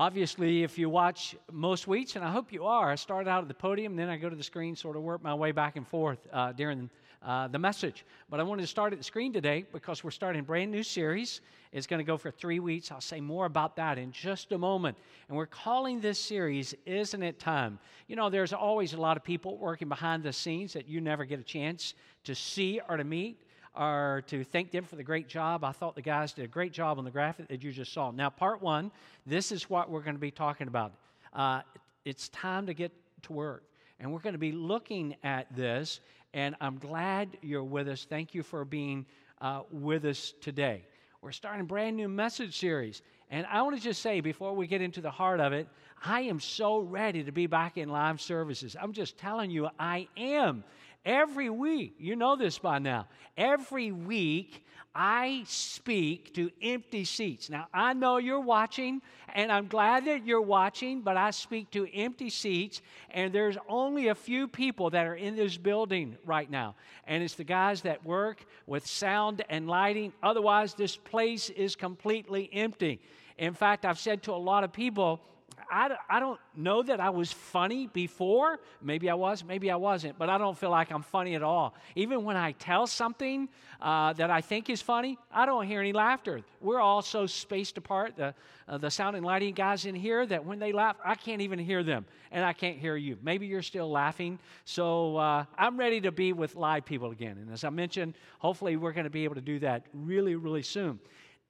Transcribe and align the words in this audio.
Obviously, 0.00 0.62
if 0.62 0.78
you 0.78 0.88
watch 0.88 1.36
most 1.52 1.86
weeks, 1.86 2.16
and 2.16 2.24
I 2.24 2.30
hope 2.30 2.54
you 2.54 2.64
are, 2.64 2.90
I 2.90 2.94
start 2.94 3.28
out 3.28 3.42
at 3.42 3.48
the 3.48 3.54
podium, 3.54 3.96
then 3.96 4.08
I 4.08 4.16
go 4.16 4.30
to 4.30 4.34
the 4.34 4.42
screen, 4.42 4.74
sort 4.74 4.96
of 4.96 5.02
work 5.02 5.22
my 5.22 5.34
way 5.34 5.52
back 5.52 5.76
and 5.76 5.86
forth 5.86 6.26
uh, 6.32 6.52
during 6.52 6.88
uh, 7.22 7.48
the 7.48 7.58
message. 7.58 8.06
But 8.30 8.40
I 8.40 8.44
wanted 8.44 8.62
to 8.62 8.66
start 8.66 8.94
at 8.94 8.98
the 8.98 9.04
screen 9.04 9.30
today 9.30 9.66
because 9.74 10.02
we're 10.02 10.10
starting 10.10 10.40
a 10.40 10.42
brand 10.42 10.70
new 10.70 10.82
series. 10.82 11.42
It's 11.70 11.86
going 11.86 11.98
to 11.98 12.04
go 12.04 12.16
for 12.16 12.30
three 12.30 12.60
weeks. 12.60 12.90
I'll 12.90 13.02
say 13.02 13.20
more 13.20 13.44
about 13.44 13.76
that 13.76 13.98
in 13.98 14.10
just 14.10 14.52
a 14.52 14.58
moment. 14.58 14.96
And 15.28 15.36
we're 15.36 15.44
calling 15.44 16.00
this 16.00 16.18
series, 16.18 16.74
Isn't 16.86 17.22
It 17.22 17.38
Time? 17.38 17.78
You 18.08 18.16
know, 18.16 18.30
there's 18.30 18.54
always 18.54 18.94
a 18.94 18.98
lot 18.98 19.18
of 19.18 19.22
people 19.22 19.58
working 19.58 19.90
behind 19.90 20.22
the 20.22 20.32
scenes 20.32 20.72
that 20.72 20.88
you 20.88 21.02
never 21.02 21.26
get 21.26 21.40
a 21.40 21.44
chance 21.44 21.92
to 22.24 22.34
see 22.34 22.80
or 22.88 22.96
to 22.96 23.04
meet 23.04 23.42
or 23.74 24.22
to 24.26 24.44
thank 24.44 24.70
them 24.70 24.84
for 24.84 24.96
the 24.96 25.04
great 25.04 25.28
job. 25.28 25.64
I 25.64 25.72
thought 25.72 25.94
the 25.94 26.02
guys 26.02 26.32
did 26.32 26.44
a 26.44 26.48
great 26.48 26.72
job 26.72 26.98
on 26.98 27.04
the 27.04 27.10
graphic 27.10 27.48
that 27.48 27.62
you 27.62 27.72
just 27.72 27.92
saw. 27.92 28.10
Now, 28.10 28.30
part 28.30 28.60
one, 28.60 28.90
this 29.26 29.52
is 29.52 29.70
what 29.70 29.90
we're 29.90 30.02
going 30.02 30.16
to 30.16 30.20
be 30.20 30.30
talking 30.30 30.68
about. 30.68 30.92
Uh, 31.32 31.62
it's 32.04 32.28
time 32.30 32.66
to 32.66 32.74
get 32.74 32.92
to 33.22 33.32
work. 33.32 33.64
And 34.00 34.12
we're 34.12 34.20
going 34.20 34.34
to 34.34 34.38
be 34.38 34.52
looking 34.52 35.14
at 35.22 35.54
this, 35.54 36.00
and 36.32 36.56
I'm 36.60 36.78
glad 36.78 37.36
you're 37.42 37.62
with 37.62 37.86
us. 37.88 38.06
Thank 38.08 38.34
you 38.34 38.42
for 38.42 38.64
being 38.64 39.04
uh, 39.40 39.62
with 39.70 40.04
us 40.04 40.32
today. 40.40 40.84
We're 41.22 41.32
starting 41.32 41.60
a 41.60 41.64
brand 41.64 41.96
new 41.96 42.08
message 42.08 42.58
series. 42.58 43.02
And 43.30 43.46
I 43.46 43.62
want 43.62 43.76
to 43.76 43.82
just 43.82 44.02
say, 44.02 44.20
before 44.20 44.54
we 44.54 44.66
get 44.66 44.80
into 44.80 45.00
the 45.00 45.10
heart 45.10 45.38
of 45.38 45.52
it, 45.52 45.68
I 46.02 46.22
am 46.22 46.40
so 46.40 46.78
ready 46.80 47.22
to 47.24 47.30
be 47.30 47.46
back 47.46 47.76
in 47.76 47.90
live 47.90 48.20
services. 48.20 48.74
I'm 48.80 48.92
just 48.92 49.18
telling 49.18 49.50
you, 49.50 49.68
I 49.78 50.08
am. 50.16 50.64
Every 51.04 51.48
week, 51.48 51.94
you 51.98 52.14
know 52.14 52.36
this 52.36 52.58
by 52.58 52.78
now, 52.78 53.08
every 53.36 53.90
week 53.90 54.64
I 54.94 55.44
speak 55.46 56.34
to 56.34 56.50
empty 56.60 57.04
seats. 57.04 57.48
Now, 57.48 57.68
I 57.72 57.94
know 57.94 58.18
you're 58.18 58.40
watching, 58.40 59.00
and 59.34 59.50
I'm 59.52 59.68
glad 59.68 60.04
that 60.06 60.26
you're 60.26 60.42
watching, 60.42 61.00
but 61.00 61.16
I 61.16 61.30
speak 61.30 61.70
to 61.70 61.88
empty 61.94 62.28
seats, 62.28 62.82
and 63.10 63.32
there's 63.32 63.56
only 63.68 64.08
a 64.08 64.14
few 64.14 64.48
people 64.48 64.90
that 64.90 65.06
are 65.06 65.14
in 65.14 65.36
this 65.36 65.56
building 65.56 66.18
right 66.26 66.50
now. 66.50 66.74
And 67.06 67.22
it's 67.22 67.34
the 67.34 67.44
guys 67.44 67.82
that 67.82 68.04
work 68.04 68.44
with 68.66 68.84
sound 68.84 69.44
and 69.48 69.68
lighting. 69.68 70.12
Otherwise, 70.22 70.74
this 70.74 70.96
place 70.96 71.50
is 71.50 71.76
completely 71.76 72.50
empty. 72.52 73.00
In 73.38 73.54
fact, 73.54 73.86
I've 73.86 73.98
said 73.98 74.24
to 74.24 74.32
a 74.32 74.34
lot 74.34 74.64
of 74.64 74.72
people, 74.72 75.20
I, 75.70 75.96
I 76.08 76.20
don't 76.20 76.40
know 76.56 76.82
that 76.82 77.00
I 77.00 77.10
was 77.10 77.32
funny 77.32 77.88
before. 77.88 78.60
Maybe 78.82 79.10
I 79.10 79.14
was, 79.14 79.44
maybe 79.44 79.70
I 79.70 79.76
wasn't, 79.76 80.18
but 80.18 80.28
I 80.28 80.38
don't 80.38 80.56
feel 80.56 80.70
like 80.70 80.90
I'm 80.90 81.02
funny 81.02 81.34
at 81.34 81.42
all. 81.42 81.74
Even 81.94 82.24
when 82.24 82.36
I 82.36 82.52
tell 82.52 82.86
something 82.86 83.48
uh, 83.80 84.12
that 84.14 84.30
I 84.30 84.40
think 84.40 84.70
is 84.70 84.80
funny, 84.80 85.18
I 85.32 85.46
don't 85.46 85.66
hear 85.66 85.80
any 85.80 85.92
laughter. 85.92 86.40
We're 86.60 86.80
all 86.80 87.02
so 87.02 87.26
spaced 87.26 87.78
apart, 87.78 88.16
the, 88.16 88.34
uh, 88.68 88.78
the 88.78 88.90
sound 88.90 89.16
and 89.16 89.24
lighting 89.24 89.54
guys 89.54 89.86
in 89.86 89.94
here, 89.94 90.24
that 90.26 90.44
when 90.44 90.58
they 90.58 90.72
laugh, 90.72 90.96
I 91.04 91.14
can't 91.14 91.42
even 91.42 91.58
hear 91.58 91.82
them, 91.82 92.06
and 92.30 92.44
I 92.44 92.52
can't 92.52 92.78
hear 92.78 92.96
you. 92.96 93.18
Maybe 93.22 93.46
you're 93.46 93.62
still 93.62 93.90
laughing. 93.90 94.38
So 94.64 95.16
uh, 95.16 95.44
I'm 95.58 95.76
ready 95.76 96.00
to 96.02 96.12
be 96.12 96.32
with 96.32 96.54
live 96.54 96.84
people 96.84 97.10
again. 97.10 97.38
And 97.38 97.52
as 97.52 97.64
I 97.64 97.70
mentioned, 97.70 98.14
hopefully 98.38 98.76
we're 98.76 98.92
going 98.92 99.04
to 99.04 99.10
be 99.10 99.24
able 99.24 99.36
to 99.36 99.40
do 99.40 99.58
that 99.60 99.86
really, 99.92 100.36
really 100.36 100.62
soon. 100.62 101.00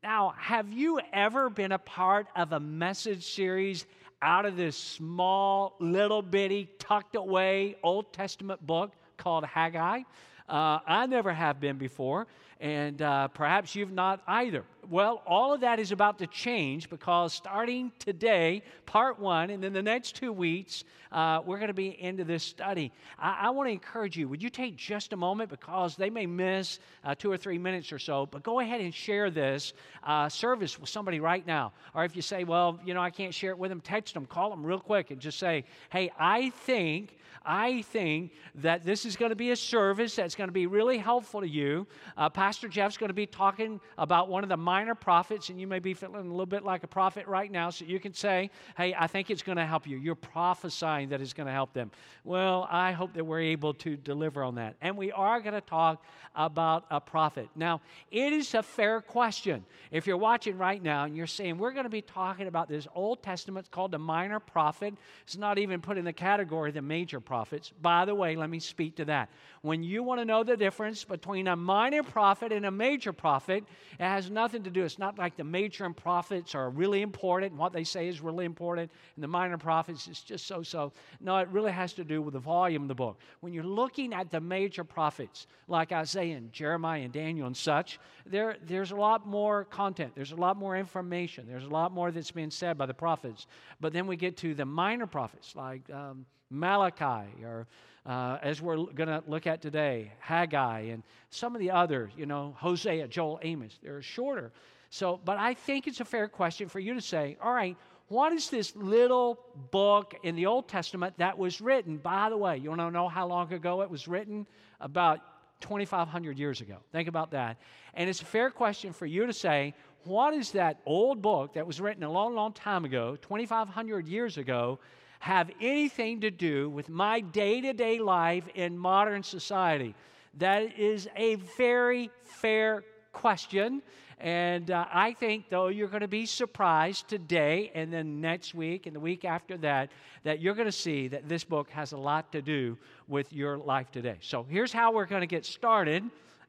Now, 0.02 0.32
have 0.38 0.72
you 0.72 0.98
ever 1.12 1.50
been 1.50 1.72
a 1.72 1.78
part 1.78 2.26
of 2.34 2.52
a 2.52 2.60
message 2.60 3.34
series 3.34 3.84
out 4.22 4.44
of 4.46 4.56
this 4.56 4.76
small, 4.76 5.76
little 5.78 6.22
bitty, 6.22 6.68
tucked 6.78 7.16
away 7.16 7.76
Old 7.82 8.12
Testament 8.12 8.64
book 8.66 8.92
called 9.16 9.44
Haggai. 9.44 10.02
Uh, 10.48 10.80
I 10.86 11.06
never 11.06 11.32
have 11.32 11.60
been 11.60 11.78
before, 11.78 12.26
and 12.60 13.00
uh, 13.00 13.28
perhaps 13.28 13.74
you've 13.74 13.92
not 13.92 14.22
either. 14.26 14.64
Well, 14.88 15.22
all 15.26 15.52
of 15.52 15.60
that 15.60 15.78
is 15.78 15.92
about 15.92 16.18
to 16.18 16.26
change 16.26 16.88
because 16.88 17.32
starting 17.32 17.92
today, 17.98 18.62
part 18.86 19.18
one, 19.18 19.50
and 19.50 19.62
then 19.62 19.72
the 19.72 19.82
next 19.82 20.16
two 20.16 20.32
weeks, 20.32 20.84
uh, 21.12 21.42
we're 21.44 21.58
going 21.58 21.68
to 21.68 21.74
be 21.74 22.00
into 22.00 22.24
this 22.24 22.42
study. 22.42 22.92
I, 23.18 23.38
I 23.42 23.50
want 23.50 23.68
to 23.68 23.72
encourage 23.72 24.16
you, 24.16 24.28
would 24.28 24.42
you 24.42 24.50
take 24.50 24.76
just 24.76 25.12
a 25.12 25.16
moment 25.16 25.50
because 25.50 25.96
they 25.96 26.10
may 26.10 26.26
miss 26.26 26.78
uh, 27.04 27.14
two 27.14 27.30
or 27.30 27.36
three 27.36 27.58
minutes 27.58 27.92
or 27.92 27.98
so, 27.98 28.26
but 28.26 28.42
go 28.42 28.60
ahead 28.60 28.80
and 28.80 28.94
share 28.94 29.30
this 29.30 29.72
uh, 30.04 30.28
service 30.28 30.78
with 30.78 30.88
somebody 30.88 31.20
right 31.20 31.46
now. 31.46 31.72
Or 31.94 32.04
if 32.04 32.16
you 32.16 32.22
say, 32.22 32.44
well, 32.44 32.80
you 32.84 32.94
know, 32.94 33.00
I 33.00 33.10
can't 33.10 33.34
share 33.34 33.50
it 33.50 33.58
with 33.58 33.70
them, 33.70 33.80
text 33.80 34.14
them, 34.14 34.26
call 34.26 34.50
them 34.50 34.64
real 34.64 34.80
quick 34.80 35.10
and 35.10 35.20
just 35.20 35.38
say, 35.38 35.64
hey, 35.90 36.10
I 36.18 36.50
think 36.50 37.16
I 37.44 37.82
think 37.82 38.32
that 38.56 38.84
this 38.84 39.06
is 39.06 39.16
going 39.16 39.30
to 39.30 39.36
be 39.36 39.50
a 39.50 39.56
service 39.56 40.14
that's 40.16 40.34
going 40.34 40.48
to 40.48 40.52
be 40.52 40.66
really 40.66 40.98
helpful 40.98 41.40
to 41.40 41.48
you. 41.48 41.86
Uh, 42.16 42.28
Pastor 42.28 42.68
Jeff's 42.68 42.98
going 42.98 43.08
to 43.08 43.14
be 43.14 43.26
talking 43.26 43.80
about 43.96 44.28
one 44.28 44.42
of 44.42 44.50
the 44.50 44.56
minor 44.70 44.94
prophets, 44.94 45.48
and 45.48 45.60
you 45.60 45.66
may 45.66 45.80
be 45.80 45.94
feeling 45.94 46.26
a 46.26 46.30
little 46.30 46.46
bit 46.46 46.62
like 46.62 46.84
a 46.84 46.86
prophet 46.86 47.26
right 47.26 47.50
now, 47.50 47.70
so 47.70 47.84
you 47.84 47.98
can 47.98 48.14
say, 48.14 48.50
Hey, 48.76 48.94
I 48.96 49.08
think 49.08 49.28
it's 49.28 49.42
going 49.42 49.58
to 49.58 49.66
help 49.66 49.84
you. 49.84 49.96
You're 49.96 50.14
prophesying 50.14 51.08
that 51.08 51.20
it's 51.20 51.32
going 51.32 51.48
to 51.48 51.52
help 51.52 51.72
them. 51.72 51.90
Well, 52.22 52.68
I 52.70 52.92
hope 52.92 53.12
that 53.14 53.24
we're 53.24 53.40
able 53.40 53.74
to 53.74 53.96
deliver 53.96 54.44
on 54.44 54.54
that. 54.54 54.76
And 54.80 54.96
we 54.96 55.10
are 55.10 55.40
going 55.40 55.54
to 55.54 55.60
talk 55.60 56.04
about 56.36 56.84
a 56.88 57.00
prophet. 57.00 57.48
Now, 57.56 57.80
it 58.12 58.32
is 58.32 58.54
a 58.54 58.62
fair 58.62 59.00
question. 59.00 59.64
If 59.90 60.06
you're 60.06 60.16
watching 60.16 60.56
right 60.56 60.80
now 60.80 61.02
and 61.02 61.16
you're 61.16 61.26
saying, 61.26 61.58
We're 61.58 61.72
going 61.72 61.82
to 61.82 61.90
be 61.90 62.02
talking 62.02 62.46
about 62.46 62.68
this 62.68 62.86
Old 62.94 63.24
Testament 63.24 63.68
called 63.72 63.90
the 63.90 63.98
minor 63.98 64.38
prophet, 64.38 64.94
it's 65.24 65.36
not 65.36 65.58
even 65.58 65.80
put 65.80 65.98
in 65.98 66.04
the 66.04 66.12
category 66.12 66.68
of 66.70 66.74
the 66.76 66.82
major 66.82 67.18
prophets. 67.18 67.72
By 67.82 68.04
the 68.04 68.14
way, 68.14 68.36
let 68.36 68.50
me 68.50 68.60
speak 68.60 68.94
to 68.96 69.04
that. 69.06 69.30
When 69.62 69.82
you 69.82 70.04
want 70.04 70.20
to 70.20 70.24
know 70.24 70.44
the 70.44 70.56
difference 70.56 71.02
between 71.02 71.48
a 71.48 71.56
minor 71.56 72.04
prophet 72.04 72.52
and 72.52 72.64
a 72.64 72.70
major 72.70 73.12
prophet, 73.12 73.64
it 73.98 74.04
has 74.04 74.30
nothing 74.30 74.59
to 74.64 74.70
do. 74.70 74.84
It's 74.84 74.98
not 74.98 75.18
like 75.18 75.36
the 75.36 75.44
major 75.44 75.84
and 75.84 75.96
prophets 75.96 76.54
are 76.54 76.70
really 76.70 77.02
important 77.02 77.52
and 77.52 77.58
what 77.58 77.72
they 77.72 77.84
say 77.84 78.08
is 78.08 78.20
really 78.20 78.44
important, 78.44 78.90
and 79.16 79.22
the 79.22 79.28
minor 79.28 79.58
prophets 79.58 80.08
is 80.08 80.20
just 80.20 80.46
so 80.46 80.62
so. 80.62 80.92
No, 81.20 81.36
it 81.38 81.48
really 81.48 81.72
has 81.72 81.92
to 81.94 82.04
do 82.04 82.22
with 82.22 82.34
the 82.34 82.40
volume 82.40 82.82
of 82.82 82.88
the 82.88 82.94
book. 82.94 83.18
When 83.40 83.52
you're 83.52 83.64
looking 83.64 84.12
at 84.12 84.30
the 84.30 84.40
major 84.40 84.84
prophets, 84.84 85.46
like 85.68 85.92
Isaiah 85.92 86.36
and 86.36 86.52
Jeremiah 86.52 87.02
and 87.02 87.12
Daniel 87.12 87.46
and 87.46 87.56
such, 87.56 87.98
there, 88.26 88.56
there's 88.66 88.90
a 88.90 88.96
lot 88.96 89.26
more 89.26 89.64
content, 89.64 90.12
there's 90.14 90.32
a 90.32 90.36
lot 90.36 90.56
more 90.56 90.76
information, 90.76 91.46
there's 91.46 91.64
a 91.64 91.68
lot 91.68 91.92
more 91.92 92.10
that's 92.10 92.30
being 92.30 92.50
said 92.50 92.76
by 92.78 92.86
the 92.86 92.94
prophets. 92.94 93.46
But 93.80 93.92
then 93.92 94.06
we 94.06 94.16
get 94.16 94.36
to 94.38 94.54
the 94.54 94.64
minor 94.64 95.06
prophets, 95.06 95.54
like 95.56 95.88
um, 95.90 96.26
Malachi, 96.50 97.28
or 97.44 97.66
uh, 98.06 98.38
as 98.42 98.62
we're 98.62 98.76
going 98.76 99.08
to 99.08 99.22
look 99.26 99.46
at 99.46 99.60
today, 99.60 100.12
Haggai, 100.20 100.80
and 100.80 101.02
some 101.30 101.54
of 101.54 101.60
the 101.60 101.70
others, 101.70 102.12
you 102.16 102.26
know, 102.26 102.54
Hosea, 102.58 103.08
Joel, 103.08 103.38
Amos. 103.42 103.78
They're 103.82 104.02
shorter. 104.02 104.52
So, 104.90 105.20
but 105.24 105.38
I 105.38 105.54
think 105.54 105.86
it's 105.86 106.00
a 106.00 106.04
fair 106.04 106.26
question 106.28 106.68
for 106.68 106.80
you 106.80 106.94
to 106.94 107.00
say, 107.00 107.36
all 107.42 107.52
right, 107.52 107.76
what 108.08 108.32
is 108.32 108.50
this 108.50 108.74
little 108.74 109.38
book 109.70 110.16
in 110.24 110.34
the 110.34 110.46
Old 110.46 110.66
Testament 110.66 111.14
that 111.18 111.38
was 111.38 111.60
written? 111.60 111.96
By 111.98 112.28
the 112.28 112.36
way, 112.36 112.58
you 112.58 112.70
want 112.70 112.80
to 112.80 112.90
know 112.90 113.08
how 113.08 113.26
long 113.28 113.52
ago 113.52 113.82
it 113.82 113.90
was 113.90 114.08
written? 114.08 114.46
About 114.80 115.20
2,500 115.60 116.38
years 116.38 116.60
ago. 116.60 116.78
Think 116.90 117.08
about 117.08 117.30
that. 117.32 117.58
And 117.94 118.10
it's 118.10 118.22
a 118.22 118.24
fair 118.24 118.50
question 118.50 118.92
for 118.92 119.06
you 119.06 119.26
to 119.26 119.32
say, 119.32 119.74
what 120.04 120.34
is 120.34 120.52
that 120.52 120.80
old 120.86 121.20
book 121.20 121.54
that 121.54 121.66
was 121.66 121.80
written 121.80 122.02
a 122.02 122.10
long, 122.10 122.34
long 122.34 122.52
time 122.52 122.84
ago, 122.84 123.16
2,500 123.16 124.08
years 124.08 124.38
ago, 124.38 124.80
have 125.20 125.50
anything 125.60 126.20
to 126.22 126.30
do 126.30 126.68
with 126.68 126.88
my 126.88 127.20
day 127.20 127.60
to 127.60 127.72
day 127.72 127.98
life 127.98 128.44
in 128.54 128.76
modern 128.76 129.22
society? 129.22 129.94
That 130.38 130.78
is 130.78 131.08
a 131.16 131.36
very 131.56 132.10
fair 132.24 132.84
question. 133.12 133.82
And 134.18 134.70
uh, 134.70 134.84
I 134.92 135.14
think, 135.14 135.48
though, 135.48 135.68
you're 135.68 135.88
going 135.88 136.02
to 136.02 136.08
be 136.08 136.26
surprised 136.26 137.08
today 137.08 137.70
and 137.74 137.90
then 137.90 138.20
next 138.20 138.54
week 138.54 138.86
and 138.86 138.94
the 138.94 139.00
week 139.00 139.24
after 139.24 139.56
that, 139.58 139.90
that 140.24 140.40
you're 140.40 140.54
going 140.54 140.66
to 140.66 140.72
see 140.72 141.08
that 141.08 141.26
this 141.26 141.42
book 141.42 141.70
has 141.70 141.92
a 141.92 141.96
lot 141.96 142.30
to 142.32 142.42
do 142.42 142.76
with 143.08 143.32
your 143.32 143.56
life 143.56 143.90
today. 143.90 144.16
So 144.20 144.44
here's 144.48 144.72
how 144.72 144.92
we're 144.92 145.06
going 145.06 145.22
to 145.22 145.26
get 145.26 145.46
started 145.46 146.04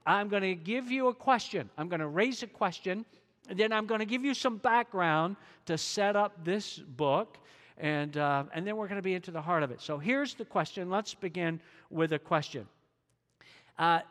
I'm 0.05 0.29
going 0.29 0.41
to 0.41 0.55
give 0.55 0.89
you 0.89 1.09
a 1.09 1.13
question. 1.13 1.69
I'm 1.77 1.87
going 1.87 1.99
to 1.99 2.07
raise 2.07 2.41
a 2.41 2.47
question, 2.47 3.05
and 3.47 3.57
then 3.57 3.71
I'm 3.71 3.85
going 3.85 3.99
to 3.99 4.05
give 4.05 4.25
you 4.25 4.33
some 4.33 4.57
background 4.57 5.35
to 5.67 5.77
set 5.77 6.15
up 6.15 6.43
this 6.43 6.79
book 6.79 7.37
and, 7.77 8.17
uh, 8.17 8.43
and 8.53 8.65
then 8.65 8.77
we're 8.77 8.87
going 8.87 8.97
to 8.97 9.01
be 9.01 9.13
into 9.13 9.31
the 9.31 9.41
heart 9.41 9.63
of 9.63 9.71
it. 9.71 9.81
So 9.81 9.97
here's 9.97 10.33
the 10.33 10.45
question. 10.45 10.89
Let's 10.89 11.13
begin 11.13 11.59
with 11.89 12.13
a 12.13 12.19
question. 12.19 12.67
Uh, 13.77 14.01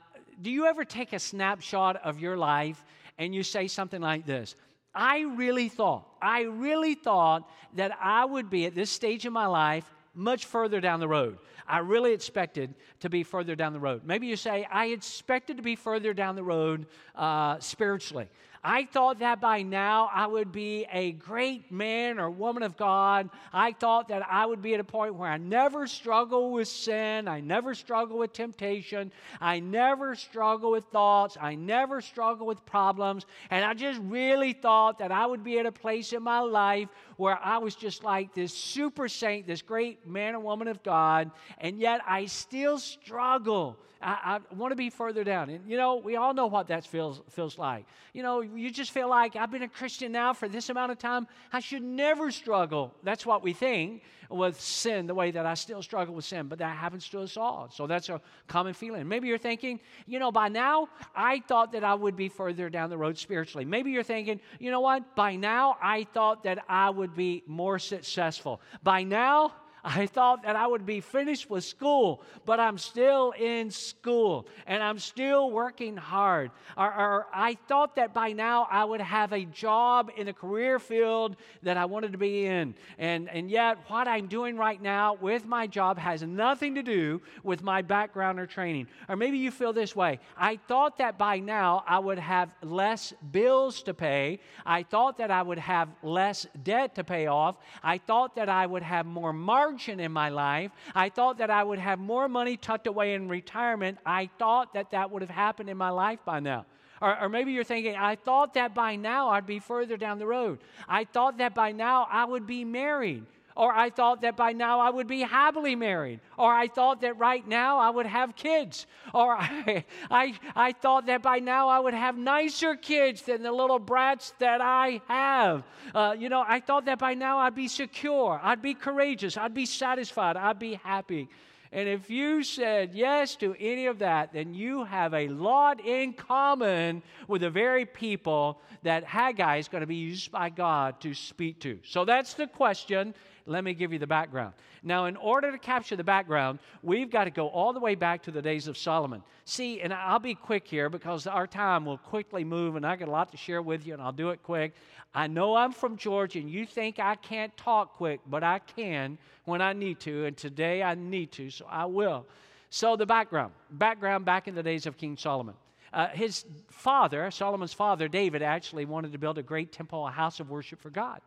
do 0.42 0.50
you 0.50 0.66
ever 0.66 0.84
take 0.84 1.12
a 1.12 1.18
snapshot 1.18 1.96
of 1.96 2.18
your 2.18 2.36
life 2.36 2.82
and 3.18 3.34
you 3.34 3.42
say 3.42 3.68
something 3.68 4.00
like 4.00 4.26
this? 4.26 4.56
I 4.94 5.20
really 5.20 5.68
thought, 5.68 6.08
I 6.20 6.42
really 6.42 6.94
thought 6.94 7.48
that 7.74 7.92
I 8.00 8.24
would 8.24 8.50
be 8.50 8.66
at 8.66 8.74
this 8.74 8.90
stage 8.90 9.24
in 9.26 9.32
my 9.32 9.46
life 9.46 9.90
much 10.14 10.46
further 10.46 10.80
down 10.80 10.98
the 10.98 11.08
road. 11.08 11.38
I 11.68 11.78
really 11.78 12.12
expected 12.12 12.74
to 13.00 13.08
be 13.08 13.22
further 13.22 13.54
down 13.54 13.72
the 13.72 13.78
road. 13.78 14.02
Maybe 14.04 14.26
you 14.26 14.34
say, 14.34 14.66
I 14.70 14.86
expected 14.86 15.58
to 15.58 15.62
be 15.62 15.76
further 15.76 16.12
down 16.12 16.34
the 16.34 16.42
road 16.42 16.86
uh, 17.14 17.60
spiritually. 17.60 18.28
I 18.62 18.84
thought 18.84 19.20
that 19.20 19.40
by 19.40 19.62
now 19.62 20.10
I 20.12 20.26
would 20.26 20.52
be 20.52 20.86
a 20.92 21.12
great 21.12 21.72
man 21.72 22.18
or 22.18 22.30
woman 22.30 22.62
of 22.62 22.76
God. 22.76 23.30
I 23.54 23.72
thought 23.72 24.08
that 24.08 24.22
I 24.30 24.44
would 24.44 24.60
be 24.60 24.74
at 24.74 24.80
a 24.80 24.84
point 24.84 25.14
where 25.14 25.30
I 25.30 25.38
never 25.38 25.86
struggle 25.86 26.52
with 26.52 26.68
sin. 26.68 27.26
I 27.26 27.40
never 27.40 27.74
struggle 27.74 28.18
with 28.18 28.34
temptation. 28.34 29.12
I 29.40 29.60
never 29.60 30.14
struggle 30.14 30.72
with 30.72 30.84
thoughts. 30.86 31.38
I 31.40 31.54
never 31.54 32.02
struggle 32.02 32.46
with 32.46 32.64
problems. 32.66 33.24
And 33.50 33.64
I 33.64 33.72
just 33.72 33.98
really 34.02 34.52
thought 34.52 34.98
that 34.98 35.10
I 35.10 35.24
would 35.24 35.42
be 35.42 35.58
at 35.58 35.64
a 35.64 35.72
place 35.72 36.12
in 36.12 36.22
my 36.22 36.40
life 36.40 36.88
where 37.16 37.38
I 37.42 37.56
was 37.56 37.74
just 37.74 38.04
like 38.04 38.34
this 38.34 38.52
super 38.52 39.08
saint, 39.08 39.46
this 39.46 39.62
great 39.62 40.06
man 40.06 40.34
or 40.34 40.40
woman 40.40 40.68
of 40.68 40.82
God. 40.82 41.30
And 41.58 41.80
yet 41.80 42.02
I 42.06 42.26
still 42.26 42.78
struggle 42.78 43.78
I, 44.02 44.40
I 44.50 44.54
want 44.54 44.72
to 44.72 44.76
be 44.76 44.90
further 44.90 45.24
down. 45.24 45.50
And, 45.50 45.68
you 45.70 45.76
know, 45.76 45.96
we 45.96 46.16
all 46.16 46.32
know 46.32 46.46
what 46.46 46.68
that 46.68 46.86
feels, 46.86 47.20
feels 47.30 47.58
like. 47.58 47.86
You 48.14 48.22
know, 48.22 48.40
you 48.40 48.70
just 48.70 48.92
feel 48.92 49.08
like 49.08 49.36
I've 49.36 49.50
been 49.50 49.62
a 49.62 49.68
Christian 49.68 50.12
now 50.12 50.32
for 50.32 50.48
this 50.48 50.70
amount 50.70 50.92
of 50.92 50.98
time. 50.98 51.26
I 51.52 51.60
should 51.60 51.82
never 51.82 52.30
struggle. 52.30 52.94
That's 53.02 53.26
what 53.26 53.42
we 53.42 53.52
think 53.52 54.02
with 54.30 54.60
sin, 54.60 55.06
the 55.06 55.14
way 55.14 55.32
that 55.32 55.44
I 55.44 55.54
still 55.54 55.82
struggle 55.82 56.14
with 56.14 56.24
sin. 56.24 56.46
But 56.46 56.60
that 56.60 56.76
happens 56.76 57.08
to 57.10 57.20
us 57.20 57.36
all. 57.36 57.68
So 57.72 57.86
that's 57.86 58.08
a 58.08 58.20
common 58.46 58.74
feeling. 58.74 59.06
Maybe 59.06 59.28
you're 59.28 59.38
thinking, 59.38 59.80
you 60.06 60.18
know, 60.18 60.32
by 60.32 60.48
now 60.48 60.88
I 61.14 61.40
thought 61.40 61.72
that 61.72 61.84
I 61.84 61.94
would 61.94 62.16
be 62.16 62.28
further 62.28 62.70
down 62.70 62.90
the 62.90 62.98
road 62.98 63.18
spiritually. 63.18 63.64
Maybe 63.64 63.90
you're 63.90 64.02
thinking, 64.02 64.40
you 64.58 64.70
know 64.70 64.80
what? 64.80 65.14
By 65.16 65.36
now 65.36 65.76
I 65.82 66.04
thought 66.04 66.44
that 66.44 66.64
I 66.68 66.90
would 66.90 67.14
be 67.14 67.42
more 67.46 67.78
successful. 67.78 68.60
By 68.82 69.02
now, 69.02 69.52
I 69.84 70.06
thought 70.06 70.42
that 70.42 70.56
I 70.56 70.66
would 70.66 70.84
be 70.84 71.00
finished 71.00 71.48
with 71.48 71.64
school, 71.64 72.22
but 72.44 72.60
I'm 72.60 72.78
still 72.78 73.32
in 73.32 73.70
school 73.70 74.46
and 74.66 74.82
I'm 74.82 74.98
still 74.98 75.50
working 75.50 75.96
hard. 75.96 76.50
Or, 76.76 76.92
or, 76.92 77.26
I 77.32 77.56
thought 77.68 77.96
that 77.96 78.12
by 78.12 78.32
now 78.32 78.66
I 78.70 78.84
would 78.84 79.00
have 79.00 79.32
a 79.32 79.44
job 79.44 80.10
in 80.16 80.28
a 80.28 80.32
career 80.32 80.78
field 80.78 81.36
that 81.62 81.76
I 81.76 81.84
wanted 81.86 82.12
to 82.12 82.18
be 82.18 82.46
in. 82.46 82.74
And, 82.98 83.28
and 83.30 83.50
yet, 83.50 83.78
what 83.86 84.08
I'm 84.08 84.26
doing 84.26 84.56
right 84.56 84.80
now 84.80 85.14
with 85.14 85.46
my 85.46 85.66
job 85.66 85.98
has 85.98 86.22
nothing 86.22 86.74
to 86.74 86.82
do 86.82 87.22
with 87.42 87.62
my 87.62 87.82
background 87.82 88.38
or 88.38 88.46
training. 88.46 88.86
Or 89.08 89.16
maybe 89.16 89.38
you 89.38 89.50
feel 89.50 89.72
this 89.72 89.96
way 89.96 90.20
I 90.36 90.58
thought 90.68 90.98
that 90.98 91.18
by 91.18 91.38
now 91.38 91.84
I 91.86 91.98
would 91.98 92.18
have 92.18 92.54
less 92.62 93.12
bills 93.32 93.82
to 93.84 93.94
pay. 93.94 94.40
I 94.66 94.82
thought 94.82 95.18
that 95.18 95.30
I 95.30 95.42
would 95.42 95.58
have 95.58 95.88
less 96.02 96.46
debt 96.62 96.94
to 96.96 97.04
pay 97.04 97.26
off. 97.26 97.56
I 97.82 97.98
thought 97.98 98.36
that 98.36 98.48
I 98.48 98.66
would 98.66 98.82
have 98.82 99.06
more 99.06 99.32
margin 99.32 99.69
margin 99.70 100.00
in 100.00 100.12
my 100.12 100.28
life. 100.28 100.72
I 100.94 101.08
thought 101.08 101.38
that 101.38 101.50
I 101.50 101.62
would 101.62 101.78
have 101.78 101.98
more 101.98 102.28
money 102.28 102.56
tucked 102.56 102.86
away 102.86 103.14
in 103.14 103.28
retirement. 103.28 103.98
I 104.04 104.28
thought 104.38 104.74
that 104.74 104.90
that 104.90 105.10
would 105.10 105.22
have 105.22 105.30
happened 105.30 105.70
in 105.70 105.76
my 105.76 105.90
life 105.90 106.18
by 106.24 106.40
now. 106.40 106.66
Or, 107.00 107.18
or, 107.22 107.28
maybe 107.30 107.52
you're 107.52 107.64
thinking, 107.64 107.96
I 107.96 108.16
thought 108.16 108.54
that 108.54 108.74
by 108.74 108.96
now 108.96 109.30
I'd 109.30 109.46
be 109.46 109.58
further 109.58 109.96
down 109.96 110.18
the 110.18 110.26
road. 110.26 110.58
I 110.86 111.04
thought 111.04 111.38
that 111.38 111.54
by 111.54 111.72
now 111.72 112.06
I 112.10 112.26
would 112.26 112.46
be 112.46 112.62
married. 112.62 113.24
Or 113.56 113.72
I 113.72 113.90
thought 113.90 114.22
that 114.22 114.36
by 114.36 114.52
now 114.52 114.80
I 114.80 114.90
would 114.90 115.06
be 115.06 115.20
happily 115.20 115.74
married. 115.74 116.20
Or 116.38 116.52
I 116.52 116.68
thought 116.68 117.00
that 117.02 117.18
right 117.18 117.46
now 117.46 117.78
I 117.78 117.90
would 117.90 118.06
have 118.06 118.36
kids. 118.36 118.86
Or 119.12 119.36
I, 119.38 119.84
I, 120.10 120.34
I 120.54 120.72
thought 120.72 121.06
that 121.06 121.22
by 121.22 121.38
now 121.38 121.68
I 121.68 121.78
would 121.78 121.94
have 121.94 122.16
nicer 122.16 122.74
kids 122.74 123.22
than 123.22 123.42
the 123.42 123.52
little 123.52 123.78
brats 123.78 124.32
that 124.38 124.60
I 124.60 125.00
have. 125.08 125.64
Uh, 125.94 126.14
you 126.18 126.28
know, 126.28 126.44
I 126.46 126.60
thought 126.60 126.86
that 126.86 126.98
by 126.98 127.14
now 127.14 127.38
I'd 127.38 127.54
be 127.54 127.68
secure, 127.68 128.40
I'd 128.42 128.62
be 128.62 128.74
courageous, 128.74 129.36
I'd 129.36 129.54
be 129.54 129.66
satisfied, 129.66 130.36
I'd 130.36 130.58
be 130.58 130.74
happy. 130.74 131.28
And 131.72 131.88
if 131.88 132.10
you 132.10 132.42
said 132.42 132.94
yes 132.94 133.36
to 133.36 133.54
any 133.60 133.86
of 133.86 134.00
that, 134.00 134.32
then 134.32 134.54
you 134.54 134.82
have 134.84 135.14
a 135.14 135.28
lot 135.28 135.80
in 135.84 136.12
common 136.14 137.02
with 137.28 137.42
the 137.42 137.50
very 137.50 137.86
people 137.86 138.60
that 138.82 139.04
Haggai 139.04 139.58
is 139.58 139.68
going 139.68 139.82
to 139.82 139.86
be 139.86 139.94
used 139.94 140.32
by 140.32 140.50
God 140.50 141.00
to 141.02 141.14
speak 141.14 141.60
to. 141.60 141.78
So 141.84 142.04
that's 142.04 142.34
the 142.34 142.48
question. 142.48 143.14
Let 143.50 143.64
me 143.64 143.74
give 143.74 143.92
you 143.92 143.98
the 143.98 144.06
background. 144.06 144.54
Now, 144.84 145.06
in 145.06 145.16
order 145.16 145.50
to 145.50 145.58
capture 145.58 145.96
the 145.96 146.04
background, 146.04 146.60
we've 146.84 147.10
got 147.10 147.24
to 147.24 147.30
go 147.30 147.48
all 147.48 147.72
the 147.72 147.80
way 147.80 147.96
back 147.96 148.22
to 148.22 148.30
the 148.30 148.40
days 148.40 148.68
of 148.68 148.78
Solomon. 148.78 149.24
See, 149.44 149.80
and 149.80 149.92
I'll 149.92 150.20
be 150.20 150.36
quick 150.36 150.68
here 150.68 150.88
because 150.88 151.26
our 151.26 151.48
time 151.48 151.84
will 151.84 151.98
quickly 151.98 152.44
move, 152.44 152.76
and 152.76 152.86
I 152.86 152.94
got 152.94 153.08
a 153.08 153.10
lot 153.10 153.32
to 153.32 153.36
share 153.36 153.60
with 153.60 153.84
you, 153.84 153.92
and 153.92 154.00
I'll 154.00 154.12
do 154.12 154.28
it 154.30 154.40
quick. 154.44 154.72
I 155.12 155.26
know 155.26 155.56
I'm 155.56 155.72
from 155.72 155.96
Georgia, 155.96 156.38
and 156.38 156.48
you 156.48 156.64
think 156.64 157.00
I 157.00 157.16
can't 157.16 157.54
talk 157.56 157.96
quick, 157.96 158.20
but 158.24 158.44
I 158.44 158.60
can 158.60 159.18
when 159.46 159.60
I 159.60 159.72
need 159.72 159.98
to, 160.00 160.26
and 160.26 160.36
today 160.36 160.84
I 160.84 160.94
need 160.94 161.32
to, 161.32 161.50
so 161.50 161.66
I 161.68 161.86
will. 161.86 162.26
So, 162.70 162.94
the 162.94 163.04
background 163.04 163.52
background 163.72 164.24
back 164.24 164.46
in 164.46 164.54
the 164.54 164.62
days 164.62 164.86
of 164.86 164.96
King 164.96 165.16
Solomon. 165.16 165.56
Uh, 165.92 166.06
his 166.06 166.44
father, 166.68 167.28
Solomon's 167.32 167.74
father, 167.74 168.06
David, 168.06 168.42
actually 168.42 168.84
wanted 168.84 169.10
to 169.10 169.18
build 169.18 169.38
a 169.38 169.42
great 169.42 169.72
temple, 169.72 170.06
a 170.06 170.10
house 170.12 170.38
of 170.38 170.50
worship 170.50 170.80
for 170.80 170.90
God. 170.90 171.20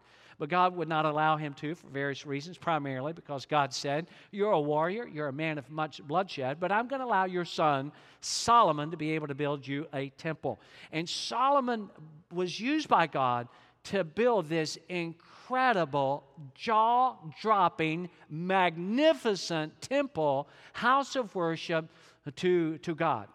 But 0.44 0.50
God 0.50 0.76
would 0.76 0.90
not 0.90 1.06
allow 1.06 1.38
him 1.38 1.54
to 1.54 1.74
for 1.74 1.88
various 1.88 2.26
reasons, 2.26 2.58
primarily 2.58 3.14
because 3.14 3.46
God 3.46 3.74
said, 3.74 4.08
You're 4.30 4.52
a 4.52 4.60
warrior, 4.60 5.08
you're 5.08 5.30
a 5.30 5.32
man 5.32 5.58
of 5.58 5.72
much 5.72 6.04
bloodshed, 6.04 6.60
but 6.60 6.70
I'm 6.70 6.90
going 6.90 7.00
to 7.00 7.06
allow 7.06 7.24
your 7.24 7.46
son, 7.46 7.94
Solomon, 8.20 8.92
to 8.92 8.98
be 8.98 9.12
able 9.12 9.28
to 9.28 9.36
build 9.36 9.66
you 9.66 9.88
a 9.94 10.10
temple. 10.10 10.60
And 10.92 11.08
Solomon 11.08 11.90
was 12.30 12.60
used 12.60 12.90
by 12.90 13.08
God 13.08 13.48
to 13.86 14.04
build 14.04 14.50
this 14.50 14.78
incredible, 14.90 16.26
jaw 16.56 17.16
dropping, 17.42 18.10
magnificent 18.30 19.80
temple, 19.80 20.50
house 20.74 21.16
of 21.16 21.34
worship 21.36 21.90
to, 22.36 22.80
to 22.80 22.94
God. 22.94 23.30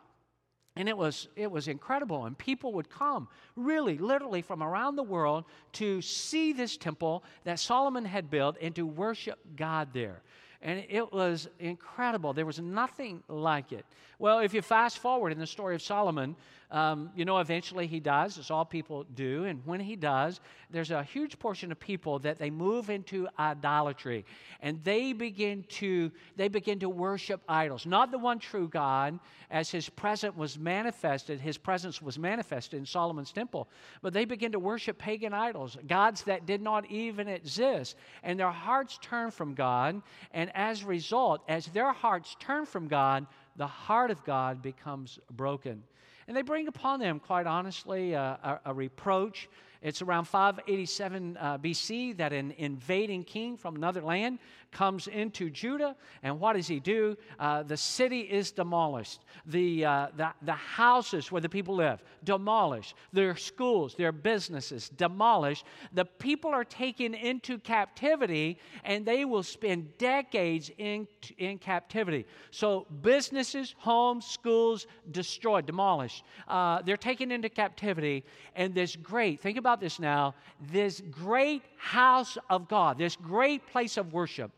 And 0.79 0.89
it 0.89 0.97
was, 0.97 1.27
it 1.35 1.51
was 1.51 1.67
incredible. 1.67 2.27
And 2.27 2.39
people 2.39 2.73
would 2.75 2.89
come, 2.89 3.27
really, 3.57 3.99
literally 3.99 4.43
from 4.43 4.63
around 4.63 4.95
the 4.95 5.03
world, 5.03 5.45
to 5.73 6.01
see 6.01 6.53
this 6.53 6.77
temple 6.77 7.25
that 7.43 7.59
Solomon 7.59 8.05
had 8.05 8.31
built 8.31 8.57
and 8.63 8.73
to 8.77 8.87
worship 8.87 9.41
God 9.57 9.89
there. 9.93 10.23
And 10.63 10.85
it 10.89 11.13
was 11.13 11.49
incredible. 11.59 12.33
There 12.33 12.47
was 12.47 12.61
nothing 12.61 13.25
like 13.29 13.73
it. 13.73 13.85
Well, 14.21 14.41
if 14.41 14.53
you 14.53 14.63
fast 14.63 14.99
forward 14.99 15.31
in 15.31 15.39
the 15.39 15.47
story 15.47 15.77
of 15.77 15.83
Solomon, 15.83 16.35
um, 16.71 17.11
you 17.15 17.25
know, 17.25 17.39
eventually 17.39 17.87
he 17.87 18.01
does, 18.01 18.37
as 18.37 18.51
all 18.51 18.65
people 18.65 19.05
do. 19.15 19.45
And 19.45 19.65
when 19.65 19.81
he 19.81 19.97
does, 19.97 20.41
there's 20.71 20.91
a 20.91 21.03
huge 21.03 21.39
portion 21.39 21.73
of 21.73 21.81
people 21.81 22.19
that 22.19 22.39
they 22.39 22.51
move 22.51 22.91
into 22.91 23.27
idolatry. 23.39 24.27
And 24.61 24.83
they 24.85 25.13
begin 25.13 25.65
to, 25.69 26.11
they 26.37 26.49
begin 26.49 26.81
to 26.81 26.89
worship 26.91 27.41
idols. 27.49 27.87
Not 27.87 28.11
the 28.11 28.19
one 28.19 28.39
true 28.39 28.69
God, 28.69 29.19
as 29.51 29.71
his 29.71 29.89
presence 29.89 30.37
was 30.37 30.59
manifested, 30.59 31.41
his 31.41 31.57
presence 31.57 32.03
was 32.03 32.19
manifested 32.19 32.79
in 32.79 32.85
Solomon's 32.85 33.33
temple. 33.33 33.69
But 34.03 34.13
they 34.13 34.27
begin 34.27 34.53
to 34.53 34.59
worship 34.59 34.99
pagan 34.99 35.33
idols, 35.33 35.79
gods 35.87 36.23
that 36.25 36.45
did 36.45 36.61
not 36.61 36.91
even 36.91 37.29
exist. 37.29 37.97
And 38.23 38.39
their 38.39 38.51
hearts 38.51 38.99
turn 39.01 39.31
from 39.31 39.55
God. 39.55 40.03
And 40.33 40.51
as 40.55 40.83
a 40.83 40.87
result, 40.87 41.43
as 41.49 41.67
their 41.67 41.93
hearts 41.93 42.37
turn 42.41 42.67
from 42.67 42.89
God, 42.89 43.27
the 43.59 43.67
heart 43.67 44.11
of 44.11 44.25
God 44.25 44.63
becomes 44.63 45.19
broken. 45.33 45.83
And 46.27 46.37
they 46.37 46.43
bring 46.43 46.69
upon 46.69 47.01
them, 47.01 47.19
quite 47.19 47.47
honestly, 47.47 48.13
a, 48.13 48.39
a, 48.65 48.71
a 48.71 48.75
reproach. 48.75 49.49
It's 49.81 50.03
around 50.03 50.25
587 50.25 51.37
uh, 51.37 51.59
BC 51.59 52.17
that 52.17 52.33
an 52.33 52.53
invading 52.59 53.25
king 53.25 53.57
from 53.57 53.77
another 53.77 54.03
land 54.03 54.39
comes 54.71 55.07
into 55.07 55.51
Judah, 55.51 55.97
and 56.23 56.41
what 56.41 56.55
does 56.55 56.67
he 56.67 56.81
do? 56.81 57.17
Uh, 57.39 57.63
the 57.63 57.77
city 57.77 58.21
is 58.21 58.51
demolished. 58.51 59.21
The, 59.47 59.85
uh, 59.85 60.07
the, 60.17 60.31
the 60.43 60.53
houses 60.53 61.33
where 61.33 61.41
the 61.41 61.49
people 61.49 61.77
live, 61.77 62.03
demolished. 62.25 62.95
Their 63.13 63.37
schools, 63.37 63.95
their 63.95 64.13
businesses, 64.13 64.89
demolished. 64.89 65.65
The 65.93 66.05
people 66.05 66.51
are 66.51 66.65
taken 66.65 67.15
into 67.15 67.59
captivity, 67.59 68.59
and 68.85 69.07
they 69.07 69.25
will 69.25 69.43
spend 69.43 69.97
decades 69.99 70.71
in, 70.77 71.07
in 71.39 71.59
captivity. 71.59 72.27
So, 72.51 72.87
businesses, 73.03 73.75
homes, 73.79 74.27
schools 74.27 74.87
destroyed, 75.11 75.67
demolished. 75.67 76.25
Uh, 76.47 76.83
they're 76.83 76.97
taken 76.97 77.31
into 77.31 77.49
captivity, 77.49 78.25
and 78.55 78.75
this 78.75 78.97
great, 78.97 79.41
think 79.41 79.57
about 79.57 79.68
this 79.77 79.99
now, 79.99 80.35
this 80.73 81.03
great 81.11 81.63
house 81.77 82.37
of 82.51 82.69
God, 82.69 82.99
this 82.99 83.17
great 83.17 83.67
place 83.67 83.97
of 83.97 84.13
worship 84.13 84.51